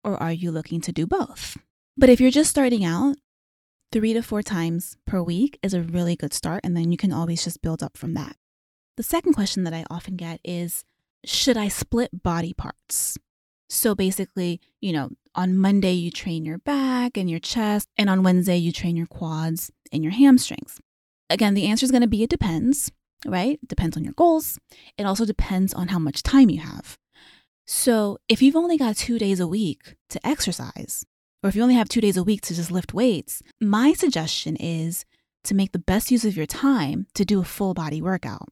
Or 0.02 0.20
are 0.20 0.32
you 0.32 0.50
looking 0.50 0.80
to 0.82 0.92
do 0.92 1.06
both? 1.06 1.56
But 1.96 2.08
if 2.08 2.20
you're 2.20 2.30
just 2.30 2.50
starting 2.50 2.84
out, 2.84 3.16
Three 3.92 4.14
to 4.14 4.22
four 4.22 4.42
times 4.42 4.96
per 5.06 5.22
week 5.22 5.58
is 5.62 5.74
a 5.74 5.82
really 5.82 6.16
good 6.16 6.32
start, 6.32 6.62
and 6.64 6.74
then 6.74 6.92
you 6.92 6.96
can 6.96 7.12
always 7.12 7.44
just 7.44 7.60
build 7.60 7.82
up 7.82 7.98
from 7.98 8.14
that. 8.14 8.36
The 8.96 9.02
second 9.02 9.34
question 9.34 9.64
that 9.64 9.74
I 9.74 9.84
often 9.90 10.16
get 10.16 10.40
is 10.42 10.82
Should 11.26 11.58
I 11.58 11.68
split 11.68 12.22
body 12.22 12.54
parts? 12.54 13.18
So 13.68 13.94
basically, 13.94 14.62
you 14.80 14.94
know, 14.94 15.10
on 15.34 15.58
Monday 15.58 15.92
you 15.92 16.10
train 16.10 16.46
your 16.46 16.56
back 16.56 17.18
and 17.18 17.28
your 17.28 17.38
chest, 17.38 17.86
and 17.98 18.08
on 18.08 18.22
Wednesday 18.22 18.56
you 18.56 18.72
train 18.72 18.96
your 18.96 19.06
quads 19.06 19.70
and 19.92 20.02
your 20.02 20.12
hamstrings. 20.14 20.80
Again, 21.28 21.52
the 21.52 21.66
answer 21.66 21.84
is 21.84 21.90
going 21.90 22.00
to 22.00 22.08
be 22.08 22.22
it 22.22 22.30
depends, 22.30 22.90
right? 23.26 23.58
It 23.62 23.68
depends 23.68 23.98
on 23.98 24.04
your 24.04 24.14
goals. 24.14 24.58
It 24.96 25.04
also 25.04 25.26
depends 25.26 25.74
on 25.74 25.88
how 25.88 25.98
much 25.98 26.22
time 26.22 26.48
you 26.48 26.60
have. 26.60 26.96
So 27.66 28.16
if 28.26 28.40
you've 28.40 28.56
only 28.56 28.78
got 28.78 28.96
two 28.96 29.18
days 29.18 29.38
a 29.38 29.46
week 29.46 29.96
to 30.08 30.26
exercise, 30.26 31.04
or 31.42 31.48
if 31.48 31.56
you 31.56 31.62
only 31.62 31.74
have 31.74 31.88
two 31.88 32.00
days 32.00 32.16
a 32.16 32.22
week 32.22 32.40
to 32.42 32.54
just 32.54 32.70
lift 32.70 32.94
weights, 32.94 33.42
my 33.60 33.92
suggestion 33.92 34.56
is 34.56 35.04
to 35.44 35.54
make 35.54 35.72
the 35.72 35.78
best 35.78 36.10
use 36.10 36.24
of 36.24 36.36
your 36.36 36.46
time 36.46 37.06
to 37.14 37.24
do 37.24 37.40
a 37.40 37.44
full 37.44 37.74
body 37.74 38.00
workout. 38.00 38.48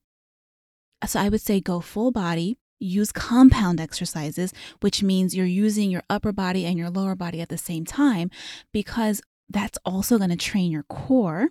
So 1.07 1.21
I 1.21 1.29
would 1.29 1.41
say 1.41 1.61
go 1.61 1.81
full 1.81 2.11
body, 2.11 2.59
use 2.79 3.13
compound 3.13 3.81
exercises, 3.81 4.53
which 4.81 5.03
means 5.03 5.37
you're 5.37 5.47
using 5.47 5.91
your 5.91 6.03
upper 6.11 6.33
body 6.33 6.67
and 6.67 6.79
your 6.79 6.91
lower 6.91 7.15
body 7.15 7.41
at 7.41 7.49
the 7.49 7.59
same 7.59 7.85
time, 7.85 8.31
because 8.73 9.23
that's 9.49 9.79
also 9.85 10.19
going 10.19 10.31
to 10.31 10.37
train 10.37 10.71
your 10.71 10.85
core 10.85 11.51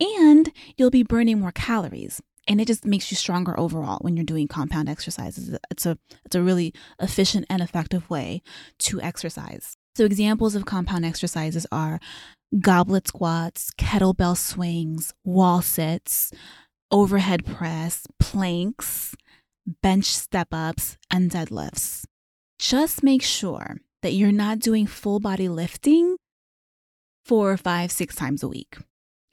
and 0.00 0.52
you'll 0.76 0.90
be 0.90 1.02
burning 1.02 1.40
more 1.40 1.52
calories. 1.52 2.20
And 2.48 2.60
it 2.60 2.66
just 2.66 2.84
makes 2.84 3.10
you 3.10 3.16
stronger 3.16 3.58
overall 3.58 3.98
when 4.00 4.16
you're 4.16 4.24
doing 4.24 4.48
compound 4.48 4.88
exercises. 4.88 5.56
It's 5.70 5.86
a 5.86 5.96
it's 6.24 6.34
a 6.34 6.42
really 6.42 6.74
efficient 6.98 7.46
and 7.48 7.62
effective 7.62 8.10
way 8.10 8.42
to 8.80 9.00
exercise 9.00 9.76
so, 9.94 10.04
examples 10.04 10.54
of 10.54 10.64
compound 10.64 11.04
exercises 11.04 11.66
are 11.70 12.00
goblet 12.60 13.08
squats, 13.08 13.70
kettlebell 13.78 14.36
swings, 14.36 15.12
wall 15.24 15.60
sits, 15.60 16.32
overhead 16.90 17.44
press, 17.44 18.06
planks, 18.18 19.14
bench 19.82 20.06
step 20.06 20.48
ups, 20.52 20.96
and 21.10 21.30
deadlifts. 21.30 22.04
Just 22.58 23.02
make 23.02 23.22
sure 23.22 23.78
that 24.02 24.12
you're 24.12 24.32
not 24.32 24.58
doing 24.60 24.86
full 24.86 25.20
body 25.20 25.48
lifting 25.48 26.16
four 27.24 27.52
or 27.52 27.56
five, 27.56 27.92
six 27.92 28.14
times 28.14 28.42
a 28.42 28.48
week. 28.48 28.78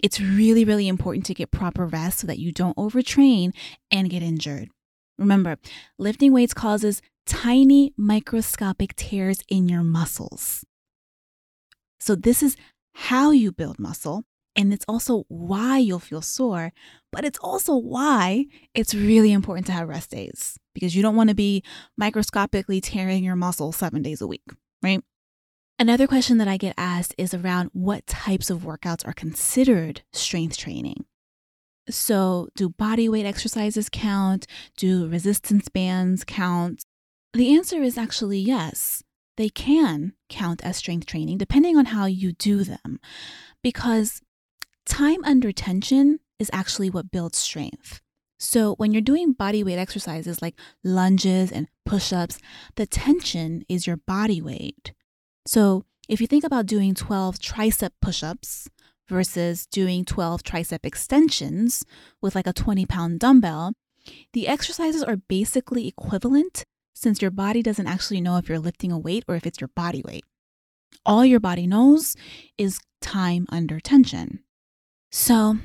It's 0.01 0.19
really, 0.19 0.65
really 0.65 0.87
important 0.87 1.25
to 1.27 1.33
get 1.33 1.51
proper 1.51 1.85
rest 1.85 2.19
so 2.19 2.27
that 2.27 2.39
you 2.39 2.51
don't 2.51 2.77
overtrain 2.77 3.51
and 3.91 4.09
get 4.09 4.23
injured. 4.23 4.69
Remember, 5.19 5.57
lifting 5.97 6.31
weights 6.33 6.53
causes 6.53 7.01
tiny 7.25 7.93
microscopic 7.97 8.95
tears 8.95 9.39
in 9.49 9.67
your 9.67 9.83
muscles. 9.83 10.65
So, 11.99 12.15
this 12.15 12.41
is 12.41 12.55
how 12.93 13.31
you 13.31 13.51
build 13.51 13.79
muscle, 13.79 14.23
and 14.55 14.73
it's 14.73 14.85
also 14.87 15.25
why 15.27 15.77
you'll 15.77 15.99
feel 15.99 16.21
sore, 16.21 16.71
but 17.11 17.25
it's 17.25 17.37
also 17.39 17.75
why 17.75 18.45
it's 18.73 18.95
really 18.95 19.33
important 19.33 19.67
to 19.67 19.73
have 19.73 19.89
rest 19.89 20.11
days 20.11 20.57
because 20.73 20.95
you 20.95 21.01
don't 21.01 21.15
want 21.17 21.29
to 21.29 21.35
be 21.35 21.63
microscopically 21.97 22.79
tearing 22.79 23.23
your 23.23 23.35
muscle 23.35 23.73
seven 23.73 24.01
days 24.01 24.21
a 24.21 24.27
week, 24.27 24.45
right? 24.81 25.03
Another 25.77 26.07
question 26.07 26.37
that 26.37 26.47
I 26.47 26.57
get 26.57 26.73
asked 26.77 27.13
is 27.17 27.33
around 27.33 27.71
what 27.73 28.07
types 28.07 28.49
of 28.49 28.59
workouts 28.59 29.05
are 29.05 29.13
considered 29.13 30.01
strength 30.13 30.57
training. 30.57 31.05
So, 31.89 32.49
do 32.55 32.69
body 32.69 33.09
weight 33.09 33.25
exercises 33.25 33.89
count? 33.89 34.45
Do 34.77 35.07
resistance 35.07 35.69
bands 35.69 36.23
count? 36.23 36.83
The 37.33 37.55
answer 37.55 37.81
is 37.81 37.97
actually 37.97 38.39
yes. 38.39 39.03
they 39.37 39.49
can 39.49 40.13
count 40.27 40.63
as 40.65 40.75
strength 40.77 41.05
training 41.05 41.37
depending 41.37 41.77
on 41.77 41.85
how 41.85 42.05
you 42.05 42.33
do 42.33 42.63
them 42.65 42.99
because 43.63 44.21
time 44.85 45.23
under 45.23 45.51
tension 45.51 46.19
is 46.39 46.49
actually 46.51 46.89
what 46.89 47.11
builds 47.11 47.37
strength. 47.37 48.01
So, 48.39 48.75
when 48.75 48.91
you're 48.91 49.01
doing 49.01 49.33
body 49.33 49.63
weight 49.63 49.77
exercises 49.77 50.41
like 50.41 50.57
lunges 50.83 51.51
and 51.51 51.67
push 51.85 52.13
ups, 52.13 52.37
the 52.75 52.85
tension 52.85 53.63
is 53.67 53.85
your 53.85 53.97
body 53.97 54.41
weight. 54.41 54.93
So, 55.45 55.85
if 56.07 56.21
you 56.21 56.27
think 56.27 56.43
about 56.43 56.65
doing 56.65 56.95
12 56.95 57.39
tricep 57.39 57.91
push 58.01 58.23
ups 58.23 58.69
versus 59.09 59.65
doing 59.65 60.05
12 60.05 60.43
tricep 60.43 60.85
extensions 60.85 61.85
with 62.21 62.35
like 62.35 62.47
a 62.47 62.53
20 62.53 62.85
pound 62.85 63.19
dumbbell, 63.19 63.73
the 64.33 64.47
exercises 64.47 65.03
are 65.03 65.17
basically 65.17 65.87
equivalent 65.87 66.63
since 66.93 67.21
your 67.21 67.31
body 67.31 67.61
doesn't 67.61 67.87
actually 67.87 68.21
know 68.21 68.37
if 68.37 68.47
you're 68.47 68.59
lifting 68.59 68.91
a 68.91 68.99
weight 68.99 69.23
or 69.27 69.35
if 69.35 69.45
it's 69.45 69.59
your 69.59 69.69
body 69.69 70.01
weight. 70.05 70.23
All 71.05 71.25
your 71.25 71.39
body 71.39 71.65
knows 71.65 72.15
is 72.57 72.79
time 73.01 73.45
under 73.49 73.79
tension. 73.79 74.43
So, 75.11 75.57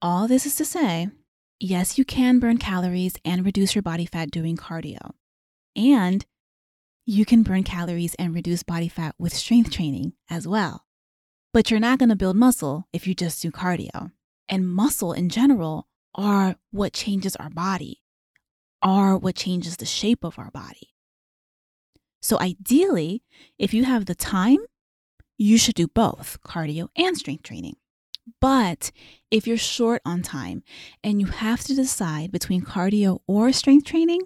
all 0.00 0.26
this 0.26 0.46
is 0.46 0.56
to 0.56 0.64
say, 0.64 1.08
yes, 1.60 1.98
you 1.98 2.04
can 2.04 2.38
burn 2.38 2.58
calories 2.58 3.16
and 3.24 3.44
reduce 3.44 3.74
your 3.74 3.82
body 3.82 4.06
fat 4.06 4.30
doing 4.30 4.56
cardio. 4.56 5.12
And 5.76 6.24
you 7.04 7.24
can 7.24 7.42
burn 7.42 7.64
calories 7.64 8.14
and 8.16 8.34
reduce 8.34 8.62
body 8.62 8.88
fat 8.88 9.14
with 9.18 9.34
strength 9.34 9.70
training 9.70 10.14
as 10.30 10.48
well. 10.48 10.84
But 11.52 11.70
you're 11.70 11.80
not 11.80 11.98
going 11.98 12.10
to 12.10 12.16
build 12.16 12.36
muscle 12.36 12.86
if 12.92 13.06
you 13.06 13.14
just 13.14 13.42
do 13.42 13.50
cardio. 13.50 14.12
And 14.48 14.68
muscle 14.68 15.12
in 15.12 15.28
general 15.28 15.88
are 16.14 16.56
what 16.70 16.92
changes 16.92 17.36
our 17.36 17.50
body, 17.50 18.02
are 18.82 19.16
what 19.16 19.34
changes 19.34 19.76
the 19.76 19.86
shape 19.86 20.24
of 20.24 20.38
our 20.38 20.50
body. 20.50 20.94
So 22.20 22.38
ideally, 22.40 23.22
if 23.58 23.72
you 23.72 23.84
have 23.84 24.06
the 24.06 24.14
time, 24.14 24.58
you 25.36 25.56
should 25.58 25.74
do 25.74 25.86
both 25.86 26.38
cardio 26.42 26.88
and 26.96 27.16
strength 27.16 27.44
training. 27.44 27.76
But 28.40 28.90
if 29.30 29.46
you're 29.46 29.56
short 29.56 30.02
on 30.04 30.22
time 30.22 30.62
and 31.02 31.20
you 31.20 31.28
have 31.28 31.62
to 31.64 31.74
decide 31.74 32.32
between 32.32 32.62
cardio 32.62 33.20
or 33.26 33.52
strength 33.52 33.86
training, 33.86 34.22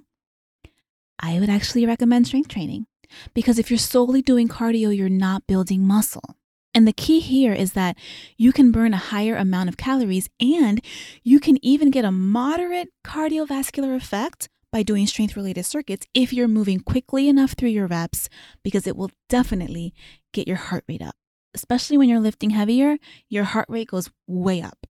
I 1.20 1.38
would 1.38 1.50
actually 1.50 1.86
recommend 1.86 2.26
strength 2.26 2.48
training 2.48 2.86
because 3.34 3.58
if 3.58 3.70
you're 3.70 3.78
solely 3.78 4.22
doing 4.22 4.48
cardio, 4.48 4.96
you're 4.96 5.08
not 5.08 5.46
building 5.46 5.86
muscle. 5.86 6.36
And 6.74 6.88
the 6.88 6.92
key 6.92 7.20
here 7.20 7.52
is 7.52 7.72
that 7.72 7.96
you 8.36 8.52
can 8.52 8.72
burn 8.72 8.94
a 8.94 8.98
higher 8.98 9.36
amount 9.36 9.68
of 9.68 9.76
calories 9.76 10.28
and 10.40 10.82
you 11.22 11.38
can 11.38 11.62
even 11.64 11.90
get 11.90 12.04
a 12.04 12.12
moderate 12.12 12.88
cardiovascular 13.04 13.94
effect 13.94 14.48
by 14.70 14.82
doing 14.82 15.06
strength 15.06 15.36
related 15.36 15.64
circuits 15.64 16.06
if 16.14 16.32
you're 16.32 16.48
moving 16.48 16.80
quickly 16.80 17.28
enough 17.28 17.52
through 17.52 17.68
your 17.68 17.86
reps 17.86 18.30
because 18.62 18.86
it 18.86 18.96
will 18.96 19.10
definitely 19.28 19.92
get 20.32 20.48
your 20.48 20.56
heart 20.56 20.84
rate 20.88 21.02
up 21.02 21.14
especially 21.54 21.98
when 21.98 22.08
you're 22.08 22.20
lifting 22.20 22.50
heavier, 22.50 22.96
your 23.28 23.44
heart 23.44 23.66
rate 23.68 23.88
goes 23.88 24.10
way 24.26 24.62
up. 24.62 24.86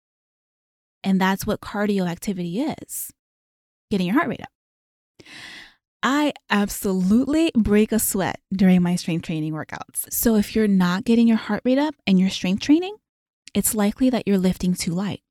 And 1.04 1.20
that's 1.20 1.48
what 1.48 1.62
cardio 1.62 2.10
activity 2.10 2.62
is 2.62 3.12
getting 3.90 4.08
your 4.08 4.16
heart 4.16 4.28
rate 4.28 4.42
up. 4.42 5.26
I 6.02 6.34
absolutely 6.50 7.52
break 7.56 7.92
a 7.92 8.00
sweat 8.00 8.40
during 8.54 8.82
my 8.82 8.96
strength 8.96 9.26
training 9.26 9.54
workouts. 9.54 10.12
So 10.12 10.36
if 10.36 10.56
you're 10.56 10.68
not 10.68 11.04
getting 11.04 11.28
your 11.28 11.38
heart 11.38 11.62
rate 11.66 11.78
up 11.78 11.96
and 12.08 12.20
you're 12.20 12.30
strength 12.30 12.62
training, 12.62 12.96
it's 13.54 13.76
likely 13.76 14.10
that 14.10 14.26
you're 14.26 14.38
lifting 14.38 14.74
too 14.74 14.92
light. 14.92 15.22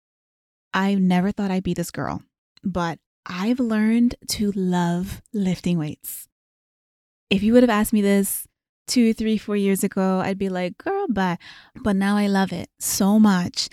I 0.75 0.95
never 0.95 1.33
thought 1.33 1.51
I'd 1.51 1.63
be 1.63 1.75
this 1.75 1.91
girl, 1.91 2.23
but 2.63 2.99
I've 3.25 3.61
learned 3.61 4.17
to 4.29 4.53
love 4.53 5.23
lifting 5.33 5.79
weights. 5.79 6.29
If 7.31 7.43
you 7.43 7.55
would 7.55 7.63
have 7.63 7.71
asked 7.71 7.93
me 7.93 8.03
this 8.03 8.47
two, 8.89 9.15
three, 9.15 9.39
four 9.39 9.57
years 9.57 9.85
ago, 9.85 10.21
I'd 10.21 10.39
be 10.39 10.49
like, 10.49 10.79
girl, 10.79 11.07
but 11.09 11.39
but 11.83 11.95
now 11.97 12.17
I 12.17 12.27
love 12.27 12.53
it 12.53 12.69
so 12.81 13.19
much 13.21 13.69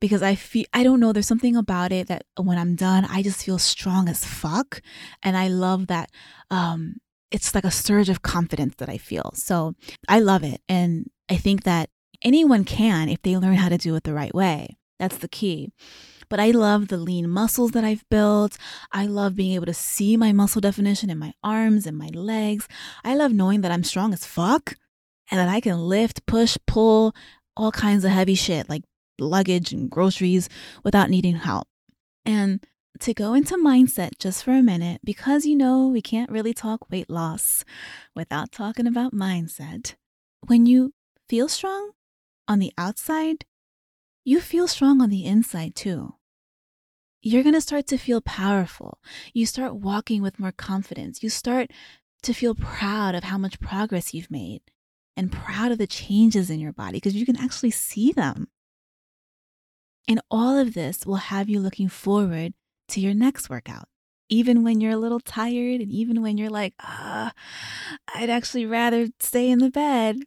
because 0.00 0.22
I 0.22 0.34
feel 0.34 0.66
I 0.72 0.82
don't 0.82 1.00
know, 1.00 1.12
there's 1.12 1.26
something 1.26 1.56
about 1.56 1.90
it 1.92 2.08
that 2.08 2.24
when 2.36 2.58
I'm 2.58 2.76
done, 2.76 3.04
I 3.04 3.22
just 3.22 3.44
feel 3.44 3.58
strong 3.58 4.08
as 4.08 4.24
fuck. 4.24 4.80
And 5.22 5.36
I 5.36 5.48
love 5.48 5.88
that 5.88 6.10
um 6.50 6.96
it's 7.30 7.54
like 7.54 7.64
a 7.64 7.70
surge 7.70 8.08
of 8.08 8.22
confidence 8.22 8.76
that 8.78 8.88
I 8.88 8.98
feel. 8.98 9.32
So 9.34 9.74
I 10.08 10.20
love 10.20 10.44
it. 10.44 10.60
And 10.68 11.10
I 11.28 11.36
think 11.36 11.64
that 11.64 11.90
anyone 12.22 12.64
can 12.64 13.08
if 13.08 13.22
they 13.22 13.36
learn 13.36 13.54
how 13.54 13.68
to 13.68 13.78
do 13.78 13.94
it 13.96 14.04
the 14.04 14.14
right 14.14 14.34
way. 14.34 14.78
That's 14.98 15.18
the 15.18 15.28
key. 15.28 15.72
But 16.28 16.40
I 16.40 16.50
love 16.50 16.88
the 16.88 16.96
lean 16.98 17.28
muscles 17.28 17.70
that 17.72 17.84
I've 17.84 18.04
built. 18.10 18.56
I 18.92 19.06
love 19.06 19.34
being 19.34 19.54
able 19.54 19.66
to 19.66 19.74
see 19.74 20.16
my 20.16 20.32
muscle 20.32 20.60
definition 20.60 21.10
in 21.10 21.18
my 21.18 21.32
arms 21.42 21.86
and 21.86 21.96
my 21.96 22.10
legs. 22.12 22.68
I 23.04 23.14
love 23.14 23.32
knowing 23.32 23.62
that 23.62 23.72
I'm 23.72 23.84
strong 23.84 24.12
as 24.12 24.26
fuck 24.26 24.74
and 25.30 25.38
that 25.38 25.48
I 25.48 25.60
can 25.60 25.78
lift, 25.78 26.26
push, 26.26 26.56
pull 26.66 27.14
all 27.56 27.72
kinds 27.72 28.04
of 28.04 28.10
heavy 28.10 28.34
shit 28.34 28.68
like 28.68 28.82
luggage 29.18 29.72
and 29.72 29.90
groceries 29.90 30.48
without 30.84 31.10
needing 31.10 31.36
help. 31.36 31.66
And 32.24 32.64
to 33.00 33.14
go 33.14 33.34
into 33.34 33.56
mindset 33.56 34.18
just 34.18 34.44
for 34.44 34.52
a 34.52 34.62
minute, 34.62 35.00
because 35.04 35.46
you 35.46 35.56
know 35.56 35.88
we 35.88 36.02
can't 36.02 36.30
really 36.30 36.52
talk 36.52 36.90
weight 36.90 37.08
loss 37.08 37.64
without 38.14 38.52
talking 38.52 38.86
about 38.86 39.14
mindset. 39.14 39.94
When 40.46 40.66
you 40.66 40.92
feel 41.28 41.48
strong 41.48 41.92
on 42.46 42.58
the 42.58 42.72
outside, 42.76 43.44
you 44.24 44.40
feel 44.40 44.68
strong 44.68 45.00
on 45.00 45.10
the 45.10 45.24
inside 45.24 45.74
too 45.74 46.14
you're 47.22 47.42
going 47.42 47.54
to 47.54 47.60
start 47.60 47.86
to 47.88 47.98
feel 47.98 48.20
powerful. 48.20 48.98
You 49.32 49.46
start 49.46 49.74
walking 49.74 50.22
with 50.22 50.38
more 50.38 50.52
confidence. 50.52 51.22
You 51.22 51.30
start 51.30 51.70
to 52.22 52.32
feel 52.32 52.54
proud 52.54 53.14
of 53.14 53.24
how 53.24 53.38
much 53.38 53.60
progress 53.60 54.14
you've 54.14 54.30
made 54.30 54.62
and 55.16 55.32
proud 55.32 55.72
of 55.72 55.78
the 55.78 55.86
changes 55.86 56.50
in 56.50 56.60
your 56.60 56.72
body 56.72 56.98
because 56.98 57.14
you 57.14 57.26
can 57.26 57.36
actually 57.36 57.70
see 57.70 58.12
them. 58.12 58.48
And 60.06 60.20
all 60.30 60.56
of 60.56 60.74
this 60.74 61.04
will 61.04 61.16
have 61.16 61.48
you 61.48 61.60
looking 61.60 61.88
forward 61.88 62.54
to 62.88 63.00
your 63.00 63.14
next 63.14 63.50
workout, 63.50 63.88
even 64.28 64.64
when 64.64 64.80
you're 64.80 64.92
a 64.92 64.96
little 64.96 65.20
tired 65.20 65.80
and 65.80 65.92
even 65.92 66.22
when 66.22 66.38
you're 66.38 66.50
like, 66.50 66.74
ah, 66.80 67.32
I'd 68.14 68.30
actually 68.30 68.64
rather 68.64 69.08
stay 69.20 69.50
in 69.50 69.58
the 69.58 69.70
bed. 69.70 70.20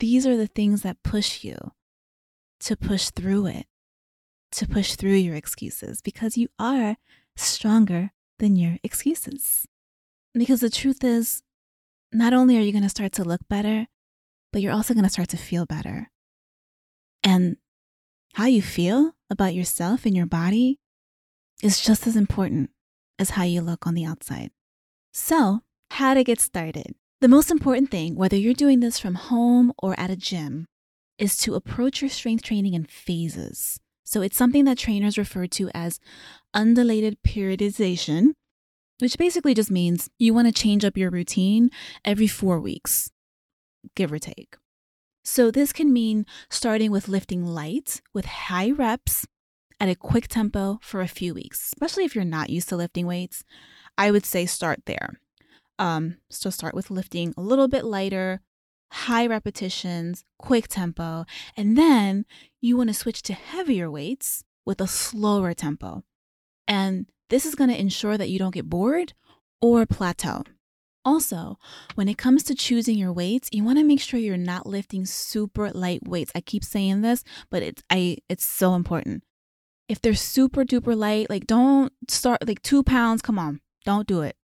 These 0.00 0.26
are 0.26 0.36
the 0.36 0.48
things 0.48 0.82
that 0.82 1.02
push 1.02 1.44
you 1.44 1.56
to 2.60 2.76
push 2.76 3.10
through 3.10 3.46
it 3.46 3.66
to 4.52 4.66
push 4.66 4.94
through 4.94 5.14
your 5.14 5.34
excuses 5.34 6.00
because 6.00 6.36
you 6.36 6.48
are 6.58 6.96
stronger 7.36 8.12
than 8.38 8.56
your 8.56 8.78
excuses. 8.82 9.66
Because 10.34 10.60
the 10.60 10.70
truth 10.70 11.02
is, 11.02 11.42
not 12.12 12.32
only 12.32 12.56
are 12.56 12.60
you 12.60 12.72
going 12.72 12.82
to 12.82 12.88
start 12.88 13.12
to 13.12 13.24
look 13.24 13.40
better, 13.48 13.86
but 14.52 14.62
you're 14.62 14.72
also 14.72 14.94
going 14.94 15.04
to 15.04 15.10
start 15.10 15.28
to 15.30 15.36
feel 15.36 15.66
better. 15.66 16.10
And 17.22 17.56
how 18.34 18.46
you 18.46 18.62
feel 18.62 19.12
about 19.30 19.54
yourself 19.54 20.04
and 20.04 20.16
your 20.16 20.26
body 20.26 20.78
is 21.62 21.80
just 21.80 22.06
as 22.06 22.16
important 22.16 22.70
as 23.18 23.30
how 23.30 23.44
you 23.44 23.60
look 23.60 23.86
on 23.86 23.94
the 23.94 24.04
outside. 24.04 24.50
So, 25.12 25.62
how 25.90 26.14
to 26.14 26.22
get 26.22 26.40
started. 26.40 26.94
The 27.20 27.28
most 27.28 27.50
important 27.50 27.90
thing, 27.90 28.14
whether 28.14 28.36
you're 28.36 28.52
doing 28.52 28.80
this 28.80 28.98
from 28.98 29.14
home 29.14 29.72
or 29.78 29.98
at 29.98 30.10
a 30.10 30.16
gym, 30.16 30.66
is 31.18 31.38
to 31.38 31.54
approach 31.54 32.02
your 32.02 32.10
strength 32.10 32.42
training 32.44 32.74
in 32.74 32.84
phases. 32.84 33.80
So 34.06 34.22
it's 34.22 34.36
something 34.36 34.64
that 34.64 34.78
trainers 34.78 35.18
refer 35.18 35.48
to 35.48 35.68
as 35.74 35.98
undulated 36.54 37.18
periodization, 37.26 38.34
which 39.00 39.18
basically 39.18 39.52
just 39.52 39.70
means 39.70 40.08
you 40.16 40.32
want 40.32 40.46
to 40.46 40.52
change 40.52 40.84
up 40.84 40.96
your 40.96 41.10
routine 41.10 41.70
every 42.04 42.28
four 42.28 42.60
weeks, 42.60 43.10
give 43.96 44.12
or 44.12 44.20
take. 44.20 44.56
So 45.24 45.50
this 45.50 45.72
can 45.72 45.92
mean 45.92 46.24
starting 46.48 46.92
with 46.92 47.08
lifting 47.08 47.44
light 47.44 48.00
with 48.14 48.26
high 48.26 48.70
reps 48.70 49.26
at 49.80 49.88
a 49.88 49.96
quick 49.96 50.28
tempo 50.28 50.78
for 50.80 51.00
a 51.00 51.08
few 51.08 51.34
weeks, 51.34 51.64
especially 51.64 52.04
if 52.04 52.14
you're 52.14 52.24
not 52.24 52.48
used 52.48 52.68
to 52.68 52.76
lifting 52.76 53.08
weights. 53.08 53.42
I 53.98 54.12
would 54.12 54.24
say 54.24 54.46
start 54.46 54.82
there. 54.86 55.18
Um, 55.80 56.18
so 56.30 56.48
start 56.48 56.74
with 56.76 56.92
lifting 56.92 57.34
a 57.36 57.42
little 57.42 57.66
bit 57.66 57.84
lighter, 57.84 58.40
high 58.90 59.26
repetitions, 59.26 60.24
quick 60.38 60.68
tempo, 60.68 61.24
and 61.56 61.76
then 61.76 62.24
you 62.60 62.76
want 62.76 62.88
to 62.88 62.94
switch 62.94 63.22
to 63.22 63.32
heavier 63.32 63.90
weights 63.90 64.44
with 64.64 64.80
a 64.80 64.86
slower 64.86 65.54
tempo. 65.54 66.04
And 66.66 67.06
this 67.30 67.46
is 67.46 67.54
going 67.54 67.70
to 67.70 67.80
ensure 67.80 68.16
that 68.16 68.28
you 68.28 68.38
don't 68.38 68.54
get 68.54 68.70
bored 68.70 69.12
or 69.60 69.86
plateau. 69.86 70.42
Also, 71.04 71.56
when 71.94 72.08
it 72.08 72.18
comes 72.18 72.42
to 72.42 72.54
choosing 72.54 72.98
your 72.98 73.12
weights, 73.12 73.48
you 73.52 73.62
want 73.62 73.78
to 73.78 73.84
make 73.84 74.00
sure 74.00 74.18
you're 74.18 74.36
not 74.36 74.66
lifting 74.66 75.06
super 75.06 75.70
light 75.70 76.06
weights. 76.06 76.32
I 76.34 76.40
keep 76.40 76.64
saying 76.64 77.02
this, 77.02 77.22
but 77.48 77.62
it's 77.62 77.82
I 77.88 78.18
it's 78.28 78.48
so 78.48 78.74
important. 78.74 79.22
If 79.88 80.00
they're 80.00 80.14
super 80.14 80.64
duper 80.64 80.96
light, 80.96 81.30
like 81.30 81.46
don't 81.46 81.92
start 82.08 82.46
like 82.46 82.60
two 82.62 82.82
pounds. 82.82 83.22
Come 83.22 83.38
on, 83.38 83.60
don't 83.84 84.08
do 84.08 84.22
it. 84.22 84.36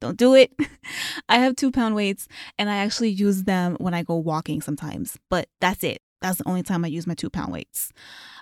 Don't 0.00 0.16
do 0.16 0.34
it. 0.34 0.52
I 1.28 1.38
have 1.38 1.56
two 1.56 1.70
pound 1.70 1.94
weights 1.94 2.26
and 2.58 2.70
I 2.70 2.76
actually 2.76 3.10
use 3.10 3.44
them 3.44 3.76
when 3.78 3.94
I 3.94 4.02
go 4.02 4.16
walking 4.16 4.60
sometimes, 4.62 5.18
but 5.28 5.48
that's 5.60 5.84
it. 5.84 6.00
That's 6.20 6.38
the 6.38 6.48
only 6.48 6.62
time 6.62 6.84
I 6.84 6.88
use 6.88 7.06
my 7.06 7.14
two 7.14 7.30
pound 7.30 7.52
weights. 7.52 7.92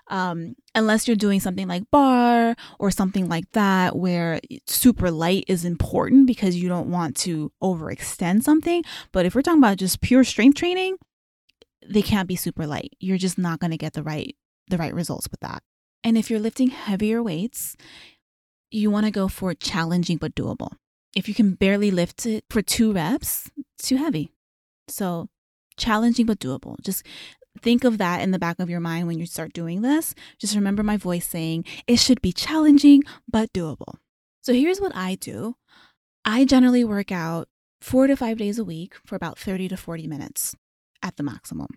Um, 0.09 0.57
unless 0.75 1.07
you're 1.07 1.17
doing 1.17 1.39
something 1.39 1.69
like 1.69 1.91
barre 1.91 2.57
or 2.79 2.91
something 2.91 3.29
like 3.29 3.51
that, 3.53 3.95
where 3.95 4.41
super 4.67 5.11
light 5.11 5.45
is 5.49 5.65
important 5.65 6.27
because 6.27 6.57
you 6.57 6.69
don't 6.69 6.91
want 6.91 7.17
to 7.19 7.53
overextend 7.63 8.43
something. 8.43 8.83
But 9.13 9.27
if 9.27 9.35
we're 9.35 9.43
talking 9.43 9.61
about 9.61 9.77
just 9.77 10.01
pure 10.01 10.25
strength 10.25 10.57
training, 10.57 10.97
they 11.87 12.03
can't 12.03 12.29
be 12.29 12.37
super 12.37 12.67
light. 12.67 12.95
You're 13.01 13.19
just 13.19 13.39
not 13.39 13.61
going 13.61 13.71
to 13.71 13.77
get 13.77 13.93
the 13.93 14.03
right 14.03 14.35
the 14.69 14.79
right 14.79 14.95
results 14.95 15.29
with 15.31 15.41
that. 15.41 15.63
And 16.05 16.19
if 16.19 16.31
you're 16.31 16.41
lifting 16.41 16.69
heavier 16.69 17.23
weights, 17.23 17.77
you 18.71 18.91
want 18.91 19.07
to 19.07 19.11
go 19.11 19.29
for 19.29 19.55
challenging 19.55 20.19
but 20.19 20.35
doable. 20.35 20.73
If 21.17 21.29
you 21.29 21.35
can 21.35 21.53
barely 21.53 21.91
lift 21.91 22.27
it 22.27 22.45
for 22.51 22.63
two 22.63 22.93
reps, 22.93 23.51
it's 23.57 23.89
too 23.89 23.97
heavy. 23.97 24.31
So, 24.89 25.29
challenging 25.77 26.27
but 26.27 26.39
doable. 26.39 26.77
Just 26.83 27.05
think 27.61 27.85
of 27.85 27.99
that 27.99 28.23
in 28.23 28.31
the 28.31 28.39
back 28.39 28.59
of 28.59 28.71
your 28.71 28.81
mind 28.81 29.07
when 29.07 29.19
you 29.19 29.27
start 29.27 29.53
doing 29.53 29.83
this. 29.83 30.15
Just 30.39 30.55
remember 30.55 30.83
my 30.83 30.97
voice 30.97 31.27
saying 31.27 31.65
it 31.87 31.99
should 31.99 32.21
be 32.21 32.33
challenging 32.33 33.03
but 33.31 33.53
doable. 33.53 33.97
So, 34.43 34.53
here's 34.53 34.81
what 34.81 34.95
I 34.95 35.15
do 35.17 35.57
I 36.25 36.45
generally 36.45 36.85
work 36.85 37.11
out 37.11 37.49
four 37.81 38.07
to 38.07 38.17
five 38.17 38.39
days 38.39 38.59
a 38.59 38.65
week 38.65 38.95
for 39.07 39.17
about 39.17 39.39
30 39.39 39.69
to 39.69 39.77
40 39.77 40.07
minutes 40.07 40.55
at 41.03 41.17
the 41.17 41.23
maximum. 41.23 41.69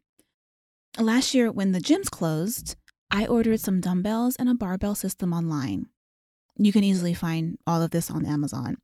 Last 0.99 1.33
year, 1.33 1.51
when 1.51 1.71
the 1.71 1.79
gyms 1.79 2.09
closed, 2.11 2.75
I 3.09 3.25
ordered 3.25 3.59
some 3.59 3.81
dumbbells 3.81 4.35
and 4.35 4.49
a 4.49 4.53
barbell 4.55 4.95
system 4.95 5.33
online. 5.33 5.87
You 6.57 6.71
can 6.71 6.83
easily 6.83 7.13
find 7.13 7.57
all 7.65 7.81
of 7.81 7.91
this 7.91 8.11
on 8.11 8.25
Amazon. 8.25 8.77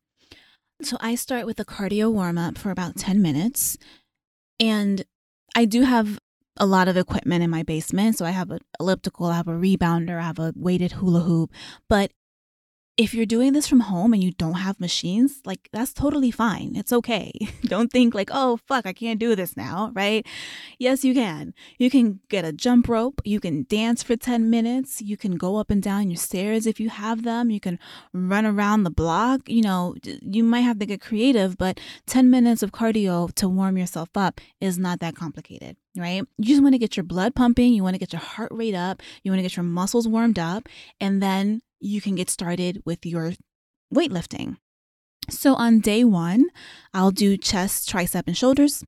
So 0.82 0.96
I 1.00 1.16
start 1.16 1.44
with 1.46 1.58
a 1.58 1.64
cardio 1.64 2.12
warm 2.12 2.38
up 2.38 2.56
for 2.56 2.70
about 2.70 2.96
10 2.96 3.20
minutes. 3.20 3.76
And 4.60 5.04
I 5.54 5.64
do 5.64 5.82
have 5.82 6.20
a 6.56 6.66
lot 6.66 6.88
of 6.88 6.96
equipment 6.96 7.42
in 7.42 7.50
my 7.50 7.62
basement. 7.62 8.16
So 8.16 8.24
I 8.24 8.30
have 8.30 8.50
an 8.50 8.60
elliptical, 8.78 9.26
I 9.26 9.36
have 9.36 9.48
a 9.48 9.52
rebounder, 9.52 10.18
I 10.18 10.22
have 10.22 10.38
a 10.38 10.52
weighted 10.56 10.92
hula 10.92 11.20
hoop. 11.20 11.52
But 11.88 12.12
if 12.98 13.14
you're 13.14 13.26
doing 13.26 13.52
this 13.52 13.68
from 13.68 13.78
home 13.78 14.12
and 14.12 14.22
you 14.22 14.32
don't 14.32 14.54
have 14.54 14.80
machines, 14.80 15.40
like 15.44 15.68
that's 15.72 15.92
totally 15.92 16.32
fine. 16.32 16.74
It's 16.74 16.92
okay. 16.92 17.32
don't 17.62 17.92
think 17.92 18.12
like, 18.12 18.28
oh, 18.32 18.58
fuck, 18.66 18.86
I 18.86 18.92
can't 18.92 19.20
do 19.20 19.36
this 19.36 19.56
now, 19.56 19.92
right? 19.94 20.26
Yes, 20.80 21.04
you 21.04 21.14
can. 21.14 21.54
You 21.78 21.90
can 21.90 22.18
get 22.28 22.44
a 22.44 22.52
jump 22.52 22.88
rope. 22.88 23.22
You 23.24 23.38
can 23.38 23.66
dance 23.68 24.02
for 24.02 24.16
10 24.16 24.50
minutes. 24.50 25.00
You 25.00 25.16
can 25.16 25.36
go 25.36 25.56
up 25.56 25.70
and 25.70 25.80
down 25.80 26.10
your 26.10 26.16
stairs 26.16 26.66
if 26.66 26.80
you 26.80 26.88
have 26.88 27.22
them. 27.22 27.50
You 27.50 27.60
can 27.60 27.78
run 28.12 28.44
around 28.44 28.82
the 28.82 28.90
block. 28.90 29.42
You 29.48 29.62
know, 29.62 29.94
you 30.02 30.42
might 30.42 30.62
have 30.62 30.80
to 30.80 30.86
get 30.86 31.00
creative, 31.00 31.56
but 31.56 31.78
10 32.06 32.28
minutes 32.28 32.64
of 32.64 32.72
cardio 32.72 33.32
to 33.34 33.48
warm 33.48 33.78
yourself 33.78 34.08
up 34.16 34.40
is 34.60 34.76
not 34.76 34.98
that 34.98 35.14
complicated 35.14 35.76
right? 35.96 36.22
You 36.38 36.44
just 36.44 36.62
want 36.62 36.74
to 36.74 36.78
get 36.78 36.96
your 36.96 37.04
blood 37.04 37.34
pumping, 37.34 37.72
you 37.72 37.82
want 37.82 37.94
to 37.94 37.98
get 37.98 38.12
your 38.12 38.20
heart 38.20 38.50
rate 38.52 38.74
up, 38.74 39.02
you 39.22 39.30
want 39.30 39.38
to 39.38 39.42
get 39.42 39.56
your 39.56 39.64
muscles 39.64 40.08
warmed 40.08 40.38
up, 40.38 40.68
and 41.00 41.22
then 41.22 41.60
you 41.80 42.00
can 42.00 42.14
get 42.14 42.30
started 42.30 42.82
with 42.84 43.04
your 43.06 43.32
weightlifting. 43.94 44.56
So 45.30 45.54
on 45.54 45.80
day 45.80 46.04
one, 46.04 46.46
I'll 46.94 47.10
do 47.10 47.36
chest, 47.36 47.88
tricep, 47.88 48.24
and 48.26 48.36
shoulders. 48.36 48.84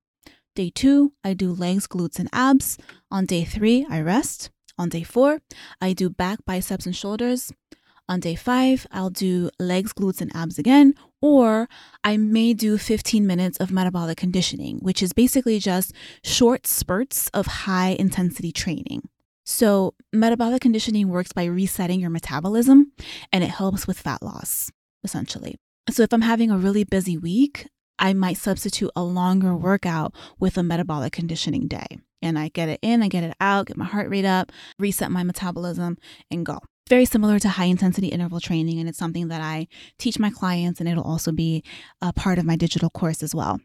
Day 0.56 0.70
two, 0.74 1.12
I 1.22 1.34
do 1.34 1.52
legs, 1.52 1.86
glutes, 1.86 2.18
and 2.18 2.28
abs. 2.32 2.78
On 3.10 3.24
day 3.26 3.44
three, 3.44 3.86
I 3.88 4.00
rest. 4.00 4.50
On 4.78 4.88
day 4.88 5.02
four, 5.02 5.40
I 5.80 5.92
do 5.92 6.08
back, 6.08 6.44
biceps, 6.46 6.86
and 6.86 6.96
shoulders. 6.96 7.52
On 8.08 8.18
day 8.18 8.34
five, 8.34 8.86
I'll 8.90 9.10
do 9.10 9.50
legs, 9.60 9.92
glutes, 9.92 10.20
and 10.20 10.34
abs 10.34 10.58
again, 10.58 10.94
or 11.22 11.68
I 12.04 12.16
may 12.16 12.54
do 12.54 12.78
15 12.78 13.26
minutes 13.26 13.58
of 13.58 13.70
metabolic 13.70 14.16
conditioning, 14.16 14.78
which 14.78 15.02
is 15.02 15.12
basically 15.12 15.58
just 15.58 15.92
short 16.22 16.66
spurts 16.66 17.28
of 17.30 17.46
high 17.46 17.90
intensity 17.98 18.52
training. 18.52 19.08
So, 19.44 19.94
metabolic 20.12 20.62
conditioning 20.62 21.08
works 21.08 21.32
by 21.32 21.44
resetting 21.44 22.00
your 22.00 22.10
metabolism 22.10 22.92
and 23.32 23.42
it 23.42 23.50
helps 23.50 23.86
with 23.86 23.98
fat 23.98 24.22
loss, 24.22 24.70
essentially. 25.02 25.56
So, 25.90 26.02
if 26.02 26.12
I'm 26.12 26.22
having 26.22 26.50
a 26.50 26.58
really 26.58 26.84
busy 26.84 27.18
week, 27.18 27.66
I 27.98 28.12
might 28.12 28.36
substitute 28.36 28.90
a 28.94 29.02
longer 29.02 29.54
workout 29.54 30.14
with 30.38 30.56
a 30.56 30.62
metabolic 30.62 31.12
conditioning 31.12 31.68
day. 31.68 31.98
And 32.22 32.38
I 32.38 32.48
get 32.48 32.68
it 32.68 32.78
in, 32.82 33.02
I 33.02 33.08
get 33.08 33.24
it 33.24 33.34
out, 33.40 33.66
get 33.66 33.76
my 33.76 33.84
heart 33.84 34.10
rate 34.10 34.24
up, 34.24 34.52
reset 34.78 35.10
my 35.10 35.22
metabolism, 35.22 35.96
and 36.30 36.44
go. 36.44 36.58
Very 36.88 37.04
similar 37.04 37.38
to 37.38 37.48
high 37.48 37.66
intensity 37.66 38.08
interval 38.08 38.40
training. 38.40 38.78
And 38.78 38.88
it's 38.88 38.98
something 38.98 39.28
that 39.28 39.40
I 39.40 39.68
teach 39.98 40.18
my 40.18 40.30
clients, 40.30 40.80
and 40.80 40.88
it'll 40.88 41.04
also 41.04 41.32
be 41.32 41.62
a 42.02 42.12
part 42.12 42.38
of 42.38 42.44
my 42.44 42.56
digital 42.56 42.90
course 42.90 43.22
as 43.22 43.34
well. 43.34 43.60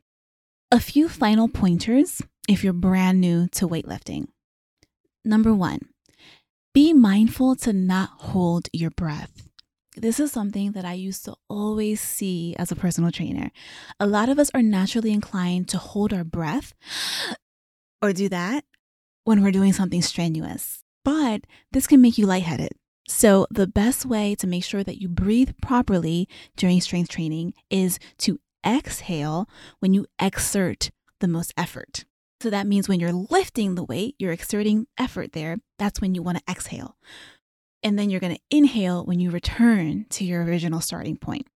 A 0.71 0.79
few 0.79 1.09
final 1.09 1.47
pointers 1.47 2.21
if 2.47 2.63
you're 2.63 2.73
brand 2.73 3.19
new 3.19 3.47
to 3.49 3.67
weightlifting. 3.67 4.27
Number 5.23 5.53
one, 5.53 5.79
be 6.73 6.93
mindful 6.93 7.55
to 7.57 7.73
not 7.73 8.09
hold 8.17 8.67
your 8.71 8.91
breath. 8.91 9.47
This 9.97 10.19
is 10.19 10.31
something 10.31 10.73
that 10.73 10.83
I 10.83 10.93
used 10.93 11.23
to 11.25 11.35
always 11.49 12.01
see 12.01 12.53
as 12.59 12.69
a 12.69 12.75
personal 12.75 13.11
trainer. 13.11 13.51
A 13.99 14.05
lot 14.05 14.27
of 14.27 14.37
us 14.37 14.51
are 14.53 14.61
naturally 14.61 15.13
inclined 15.13 15.69
to 15.69 15.77
hold 15.77 16.13
our 16.13 16.25
breath 16.25 16.73
or 18.01 18.13
do 18.13 18.29
that 18.29 18.65
when 19.23 19.41
we're 19.41 19.51
doing 19.51 19.73
something 19.73 20.01
strenuous, 20.01 20.83
but 21.03 21.41
this 21.71 21.87
can 21.87 22.01
make 22.01 22.17
you 22.17 22.25
lightheaded. 22.25 22.71
So, 23.07 23.45
the 23.51 23.67
best 23.67 24.05
way 24.05 24.33
to 24.35 24.47
make 24.47 24.63
sure 24.63 24.83
that 24.83 24.99
you 24.99 25.07
breathe 25.07 25.51
properly 25.61 26.27
during 26.55 26.81
strength 26.81 27.09
training 27.09 27.53
is 27.69 27.99
to 28.19 28.39
exhale 28.65 29.47
when 29.79 29.93
you 29.93 30.07
exert 30.19 30.89
the 31.19 31.27
most 31.27 31.53
effort. 31.55 32.05
So 32.41 32.49
that 32.49 32.67
means 32.67 32.89
when 32.89 32.99
you're 32.99 33.13
lifting 33.13 33.75
the 33.75 33.83
weight, 33.83 34.15
you're 34.19 34.31
exerting 34.31 34.87
effort 34.97 35.31
there. 35.31 35.57
That's 35.79 36.01
when 36.01 36.15
you 36.15 36.21
want 36.21 36.37
to 36.37 36.51
exhale. 36.51 36.97
And 37.81 37.97
then 37.97 38.09
you're 38.09 38.19
going 38.19 38.35
to 38.35 38.41
inhale 38.49 39.05
when 39.05 39.19
you 39.19 39.31
return 39.31 40.05
to 40.09 40.25
your 40.25 40.43
original 40.43 40.81
starting 40.81 41.17
point. 41.17 41.47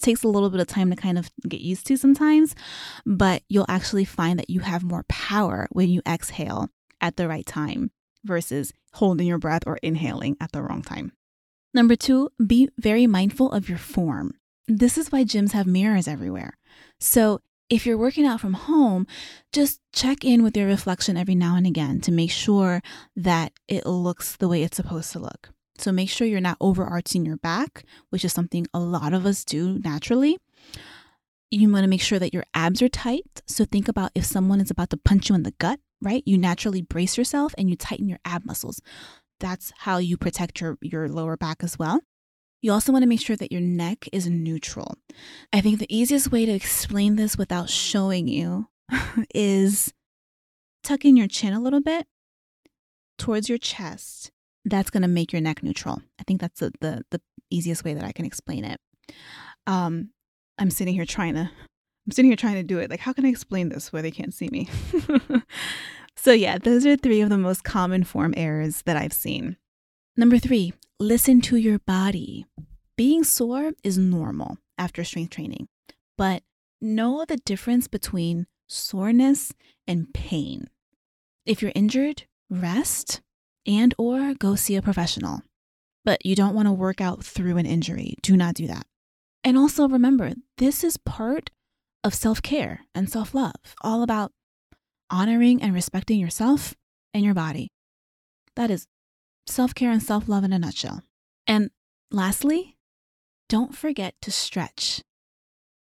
Takes 0.00 0.22
a 0.22 0.28
little 0.28 0.50
bit 0.50 0.60
of 0.60 0.66
time 0.66 0.90
to 0.90 0.96
kind 0.96 1.18
of 1.18 1.30
get 1.48 1.60
used 1.60 1.86
to 1.86 1.96
sometimes, 1.96 2.54
but 3.04 3.42
you'll 3.48 3.66
actually 3.68 4.04
find 4.04 4.38
that 4.38 4.50
you 4.50 4.60
have 4.60 4.82
more 4.82 5.04
power 5.08 5.66
when 5.72 5.88
you 5.88 6.00
exhale 6.06 6.70
at 7.00 7.16
the 7.16 7.28
right 7.28 7.46
time 7.46 7.90
versus 8.24 8.72
holding 8.94 9.26
your 9.26 9.38
breath 9.38 9.62
or 9.66 9.78
inhaling 9.82 10.36
at 10.40 10.52
the 10.52 10.62
wrong 10.62 10.82
time. 10.82 11.12
Number 11.72 11.96
two, 11.96 12.30
be 12.44 12.68
very 12.78 13.06
mindful 13.06 13.50
of 13.50 13.68
your 13.68 13.78
form. 13.78 14.34
This 14.68 14.96
is 14.96 15.10
why 15.10 15.24
gyms 15.24 15.52
have 15.52 15.66
mirrors 15.66 16.06
everywhere. 16.06 16.56
So 17.00 17.40
if 17.68 17.86
you're 17.86 17.98
working 17.98 18.26
out 18.26 18.40
from 18.40 18.52
home, 18.52 19.06
just 19.52 19.80
check 19.92 20.24
in 20.24 20.42
with 20.42 20.56
your 20.56 20.66
reflection 20.66 21.16
every 21.16 21.34
now 21.34 21.56
and 21.56 21.66
again 21.66 22.00
to 22.02 22.12
make 22.12 22.30
sure 22.30 22.82
that 23.16 23.52
it 23.68 23.86
looks 23.86 24.36
the 24.36 24.48
way 24.48 24.62
it's 24.62 24.76
supposed 24.76 25.12
to 25.12 25.18
look. 25.18 25.53
So 25.78 25.92
make 25.92 26.08
sure 26.08 26.26
you're 26.26 26.40
not 26.40 26.56
overarching 26.60 27.26
your 27.26 27.36
back, 27.36 27.84
which 28.10 28.24
is 28.24 28.32
something 28.32 28.66
a 28.72 28.78
lot 28.78 29.12
of 29.12 29.26
us 29.26 29.44
do 29.44 29.78
naturally. 29.80 30.38
You 31.50 31.70
want 31.70 31.84
to 31.84 31.88
make 31.88 32.02
sure 32.02 32.18
that 32.18 32.34
your 32.34 32.44
abs 32.54 32.82
are 32.82 32.88
tight. 32.88 33.42
So 33.46 33.64
think 33.64 33.88
about 33.88 34.12
if 34.14 34.24
someone 34.24 34.60
is 34.60 34.70
about 34.70 34.90
to 34.90 34.96
punch 34.96 35.28
you 35.28 35.34
in 35.34 35.42
the 35.42 35.52
gut, 35.52 35.80
right? 36.00 36.22
You 36.26 36.38
naturally 36.38 36.82
brace 36.82 37.18
yourself 37.18 37.54
and 37.58 37.68
you 37.68 37.76
tighten 37.76 38.08
your 38.08 38.18
ab 38.24 38.44
muscles. 38.44 38.80
That's 39.40 39.72
how 39.78 39.98
you 39.98 40.16
protect 40.16 40.60
your, 40.60 40.78
your 40.80 41.08
lower 41.08 41.36
back 41.36 41.62
as 41.62 41.78
well. 41.78 42.00
You 42.62 42.72
also 42.72 42.92
want 42.92 43.02
to 43.02 43.08
make 43.08 43.20
sure 43.20 43.36
that 43.36 43.52
your 43.52 43.60
neck 43.60 44.08
is 44.10 44.26
neutral. 44.26 44.96
I 45.52 45.60
think 45.60 45.78
the 45.78 45.94
easiest 45.94 46.32
way 46.32 46.46
to 46.46 46.52
explain 46.52 47.16
this 47.16 47.36
without 47.36 47.68
showing 47.68 48.26
you 48.26 48.68
is 49.34 49.92
tucking 50.82 51.16
your 51.16 51.28
chin 51.28 51.52
a 51.52 51.60
little 51.60 51.82
bit 51.82 52.06
towards 53.18 53.48
your 53.48 53.58
chest. 53.58 54.30
That's 54.64 54.90
going 54.90 55.02
to 55.02 55.08
make 55.08 55.32
your 55.32 55.42
neck 55.42 55.62
neutral. 55.62 56.00
I 56.18 56.24
think 56.24 56.40
that's 56.40 56.60
the, 56.60 56.72
the, 56.80 57.04
the 57.10 57.20
easiest 57.50 57.84
way 57.84 57.94
that 57.94 58.04
I 58.04 58.12
can 58.12 58.24
explain 58.24 58.64
it. 58.64 58.80
Um, 59.66 60.10
I'm 60.58 60.70
sitting 60.70 60.94
here 60.94 61.06
trying 61.06 61.34
to 61.34 61.50
I'm 62.06 62.12
sitting 62.12 62.30
here 62.30 62.36
trying 62.36 62.56
to 62.56 62.62
do 62.62 62.78
it. 62.78 62.90
Like, 62.90 63.00
how 63.00 63.12
can 63.12 63.24
I 63.24 63.30
explain 63.30 63.70
this 63.70 63.92
where 63.92 64.02
they 64.02 64.10
can't 64.10 64.34
see 64.34 64.48
me? 64.48 64.68
so, 66.16 66.32
yeah, 66.32 66.58
those 66.58 66.84
are 66.84 66.96
three 66.96 67.22
of 67.22 67.30
the 67.30 67.38
most 67.38 67.64
common 67.64 68.04
form 68.04 68.34
errors 68.36 68.82
that 68.82 68.96
I've 68.96 69.14
seen. 69.14 69.56
Number 70.16 70.38
three, 70.38 70.74
listen 71.00 71.40
to 71.42 71.56
your 71.56 71.78
body. 71.78 72.44
Being 72.96 73.24
sore 73.24 73.72
is 73.82 73.96
normal 73.96 74.58
after 74.76 75.02
strength 75.02 75.30
training, 75.30 75.66
but 76.18 76.42
know 76.80 77.24
the 77.26 77.38
difference 77.38 77.88
between 77.88 78.46
soreness 78.68 79.52
and 79.86 80.12
pain. 80.12 80.68
If 81.46 81.62
you're 81.62 81.72
injured, 81.74 82.24
rest 82.50 83.22
and 83.66 83.94
or 83.98 84.34
go 84.34 84.54
see 84.54 84.76
a 84.76 84.82
professional. 84.82 85.42
But 86.04 86.24
you 86.24 86.34
don't 86.34 86.54
want 86.54 86.66
to 86.66 86.72
work 86.72 87.00
out 87.00 87.24
through 87.24 87.56
an 87.56 87.66
injury. 87.66 88.14
Do 88.22 88.36
not 88.36 88.54
do 88.54 88.66
that. 88.66 88.86
And 89.42 89.56
also 89.56 89.88
remember, 89.88 90.32
this 90.58 90.84
is 90.84 90.96
part 90.96 91.50
of 92.02 92.14
self-care 92.14 92.80
and 92.94 93.10
self-love, 93.10 93.54
all 93.82 94.02
about 94.02 94.32
honoring 95.10 95.62
and 95.62 95.74
respecting 95.74 96.20
yourself 96.20 96.74
and 97.12 97.24
your 97.24 97.34
body. 97.34 97.68
That 98.56 98.70
is 98.70 98.86
self 99.46 99.74
care 99.74 99.90
and 99.90 100.02
self 100.02 100.28
love 100.28 100.44
in 100.44 100.52
a 100.52 100.58
nutshell. 100.58 101.02
And 101.46 101.70
lastly, 102.10 102.76
don't 103.48 103.76
forget 103.76 104.14
to 104.22 104.30
stretch 104.30 105.02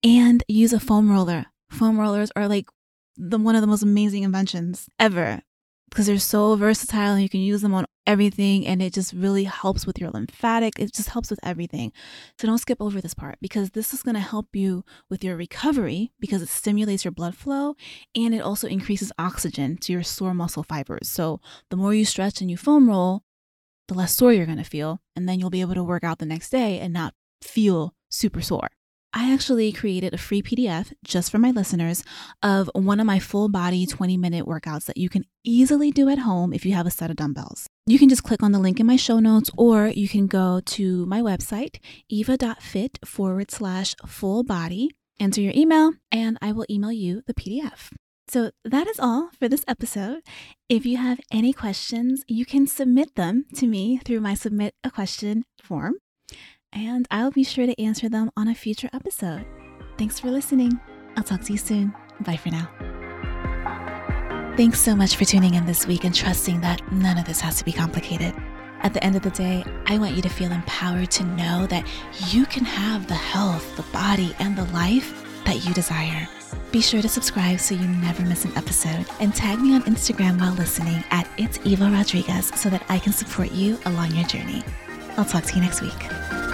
and 0.04 0.42
use 0.48 0.72
a 0.72 0.80
foam 0.80 1.10
roller. 1.10 1.46
Foam 1.70 1.98
rollers 1.98 2.30
are 2.36 2.48
like 2.48 2.68
the, 3.16 3.38
one 3.38 3.54
of 3.54 3.60
the 3.60 3.66
most 3.66 3.82
amazing 3.82 4.22
inventions 4.22 4.88
ever. 4.98 5.42
Because 5.90 6.07
they're 6.07 6.18
so 6.18 6.55
versatile 6.57 7.14
and 7.14 7.22
you 7.22 7.29
can 7.29 7.40
use 7.40 7.62
them 7.62 7.74
on 7.74 7.87
everything 8.07 8.66
and 8.66 8.81
it 8.81 8.92
just 8.94 9.12
really 9.12 9.44
helps 9.44 9.87
with 9.87 9.98
your 9.98 10.11
lymphatic 10.11 10.79
it 10.79 10.92
just 10.94 11.11
helps 11.11 11.31
with 11.31 11.38
everything. 11.42 11.92
So 12.38 12.46
don't 12.46 12.59
skip 12.59 12.81
over 12.81 13.01
this 13.01 13.14
part 13.14 13.38
because 13.40 13.70
this 13.70 13.92
is 13.92 14.03
going 14.03 14.14
to 14.14 14.20
help 14.20 14.48
you 14.55 14.85
with 15.11 15.22
your 15.22 15.37
recovery 15.37 16.12
because 16.18 16.40
it 16.40 16.48
stimulates 16.48 17.05
your 17.05 17.12
blood 17.12 17.35
flow 17.35 17.77
and 18.14 18.35
it 18.35 18.40
also 18.40 18.66
increases 18.66 19.12
oxygen 19.18 19.77
to 19.79 19.92
your 19.92 20.03
sore 20.03 20.35
muscle 20.35 20.62
fibers. 20.62 21.09
So 21.09 21.40
the 21.70 21.77
more 21.77 21.94
you 21.94 22.05
stretch 22.05 22.40
and 22.40 22.51
you 22.51 22.57
foam 22.57 22.88
roll 22.88 23.24
the 23.88 23.94
less 23.94 24.14
sore 24.14 24.33
you're 24.33 24.46
going 24.46 24.59
to 24.59 24.64
feel 24.64 25.01
and 25.14 25.29
then 25.29 25.38
you'll 25.38 25.51
be 25.51 25.61
able 25.61 25.74
to 25.74 25.85
work 25.85 26.05
out 26.05 26.18
the 26.18 26.27
next 26.27 26.51
day 26.51 26.79
and 26.79 26.92
not 26.92 27.14
feel 27.42 27.94
super 28.11 28.40
sore 28.40 28.68
I 29.12 29.33
actually 29.33 29.73
created 29.73 30.12
a 30.12 30.18
free 30.18 30.42
PDF 30.42 30.92
just 31.03 31.31
for 31.31 31.38
my 31.38 31.51
listeners 31.51 32.05
of 32.42 32.71
one 32.75 33.01
of 33.01 33.07
my 33.07 33.18
full 33.18 33.49
body 33.49 33.87
20 33.87 34.16
minute 34.16 34.44
workouts 34.44 34.85
that 34.85 34.99
you 34.99 35.09
can 35.09 35.25
easily 35.44 35.90
do 35.90 36.09
at 36.09 36.18
home 36.18 36.53
if 36.53 36.66
you 36.66 36.75
have 36.75 36.87
a 36.87 36.90
set 36.90 37.11
of 37.11 37.16
dumbbells. 37.16 37.66
You 37.87 37.99
can 37.99 38.09
just 38.09 38.23
click 38.23 38.42
on 38.42 38.53
the 38.53 38.59
link 38.59 38.81
in 38.81 38.87
my 38.87 38.97
show 38.97 39.18
notes 39.18 39.51
or 39.57 39.87
you 39.88 40.09
can 40.09 40.27
go 40.27 40.61
to 40.66 41.07
my 41.07 41.21
website, 41.21 41.79
eva.fit 42.09 42.99
forward 43.05 43.51
slash 43.51 43.94
full 44.07 44.44
body, 44.44 44.90
enter 45.18 45.40
your 45.40 45.55
email, 45.57 45.92
and 46.12 46.37
I 46.42 46.53
will 46.53 46.66
email 46.68 46.92
you 46.92 47.23
the 47.27 47.35
PDF. 47.35 47.90
So 48.29 48.51
that 48.62 48.87
is 48.87 49.01
all 49.01 49.31
for 49.38 49.49
this 49.49 49.64
episode. 49.66 50.21
If 50.68 50.85
you 50.85 50.99
have 50.99 51.18
any 51.33 51.55
questions, 51.55 52.25
you 52.29 52.44
can 52.44 52.66
submit 52.66 53.14
them 53.14 53.47
to 53.57 53.66
me 53.66 53.97
through 54.05 54.21
my 54.21 54.35
submit 54.35 54.75
a 54.85 54.90
question 54.90 55.44
form 55.62 55.94
and 56.72 57.07
I'll 57.11 57.31
be 57.31 57.44
sure 57.44 57.66
to 57.66 57.81
answer 57.81 58.09
them 58.09 58.31
on 58.37 58.48
a 58.48 58.54
future 58.54 58.88
episode. 58.92 59.44
Thanks 59.96 60.18
for 60.20 60.31
listening. 60.31 60.78
I'll 61.16 61.24
talk 61.24 61.42
to 61.42 61.52
you 61.52 61.59
soon. 61.59 61.94
Bye 62.20 62.37
for 62.37 62.50
now. 62.50 62.68
Thanks 64.57 64.81
so 64.81 64.96
much 64.96 65.16
for 65.16 65.24
tuning 65.24 65.54
in 65.54 65.66
this 65.66 65.87
week 65.87 66.04
and 66.04 66.14
trusting 66.14 66.61
that 66.62 66.92
none 66.92 67.18
of 67.18 67.24
this 67.26 67.40
has 67.40 67.59
to 67.59 67.64
be 67.64 67.72
complicated. 67.72 68.35
At 68.81 68.94
the 68.94 69.02
end 69.04 69.16
of 69.16 69.22
the 69.22 69.31
day, 69.31 69.64
I 69.87 69.98
want 69.98 70.14
you 70.14 70.22
to 70.22 70.28
feel 70.28 70.52
empowered 70.52 71.11
to 71.12 71.24
know 71.24 71.66
that 71.66 71.87
you 72.28 72.46
can 72.46 72.64
have 72.64 73.07
the 73.07 73.14
health, 73.14 73.76
the 73.76 73.83
body, 73.92 74.35
and 74.38 74.57
the 74.57 74.64
life 74.66 75.24
that 75.44 75.64
you 75.64 75.74
desire. 75.74 76.28
Be 76.72 76.81
sure 76.81 77.02
to 77.02 77.09
subscribe 77.09 77.61
so 77.61 77.74
you 77.74 77.87
never 77.87 78.22
miss 78.22 78.44
an 78.44 78.57
episode 78.57 79.07
and 79.20 79.35
tag 79.35 79.61
me 79.61 79.74
on 79.74 79.83
Instagram 79.83 80.40
while 80.40 80.54
listening 80.54 81.02
at 81.11 81.28
It's 81.38 81.59
Eva 81.64 81.90
Rodriguez 81.90 82.48
so 82.54 82.68
that 82.68 82.85
I 82.88 82.98
can 82.98 83.12
support 83.12 83.52
you 83.52 83.78
along 83.87 84.14
your 84.14 84.26
journey. 84.26 84.62
I'll 85.16 85.24
talk 85.24 85.44
to 85.44 85.54
you 85.57 85.62
next 85.62 85.83
week. 85.83 86.47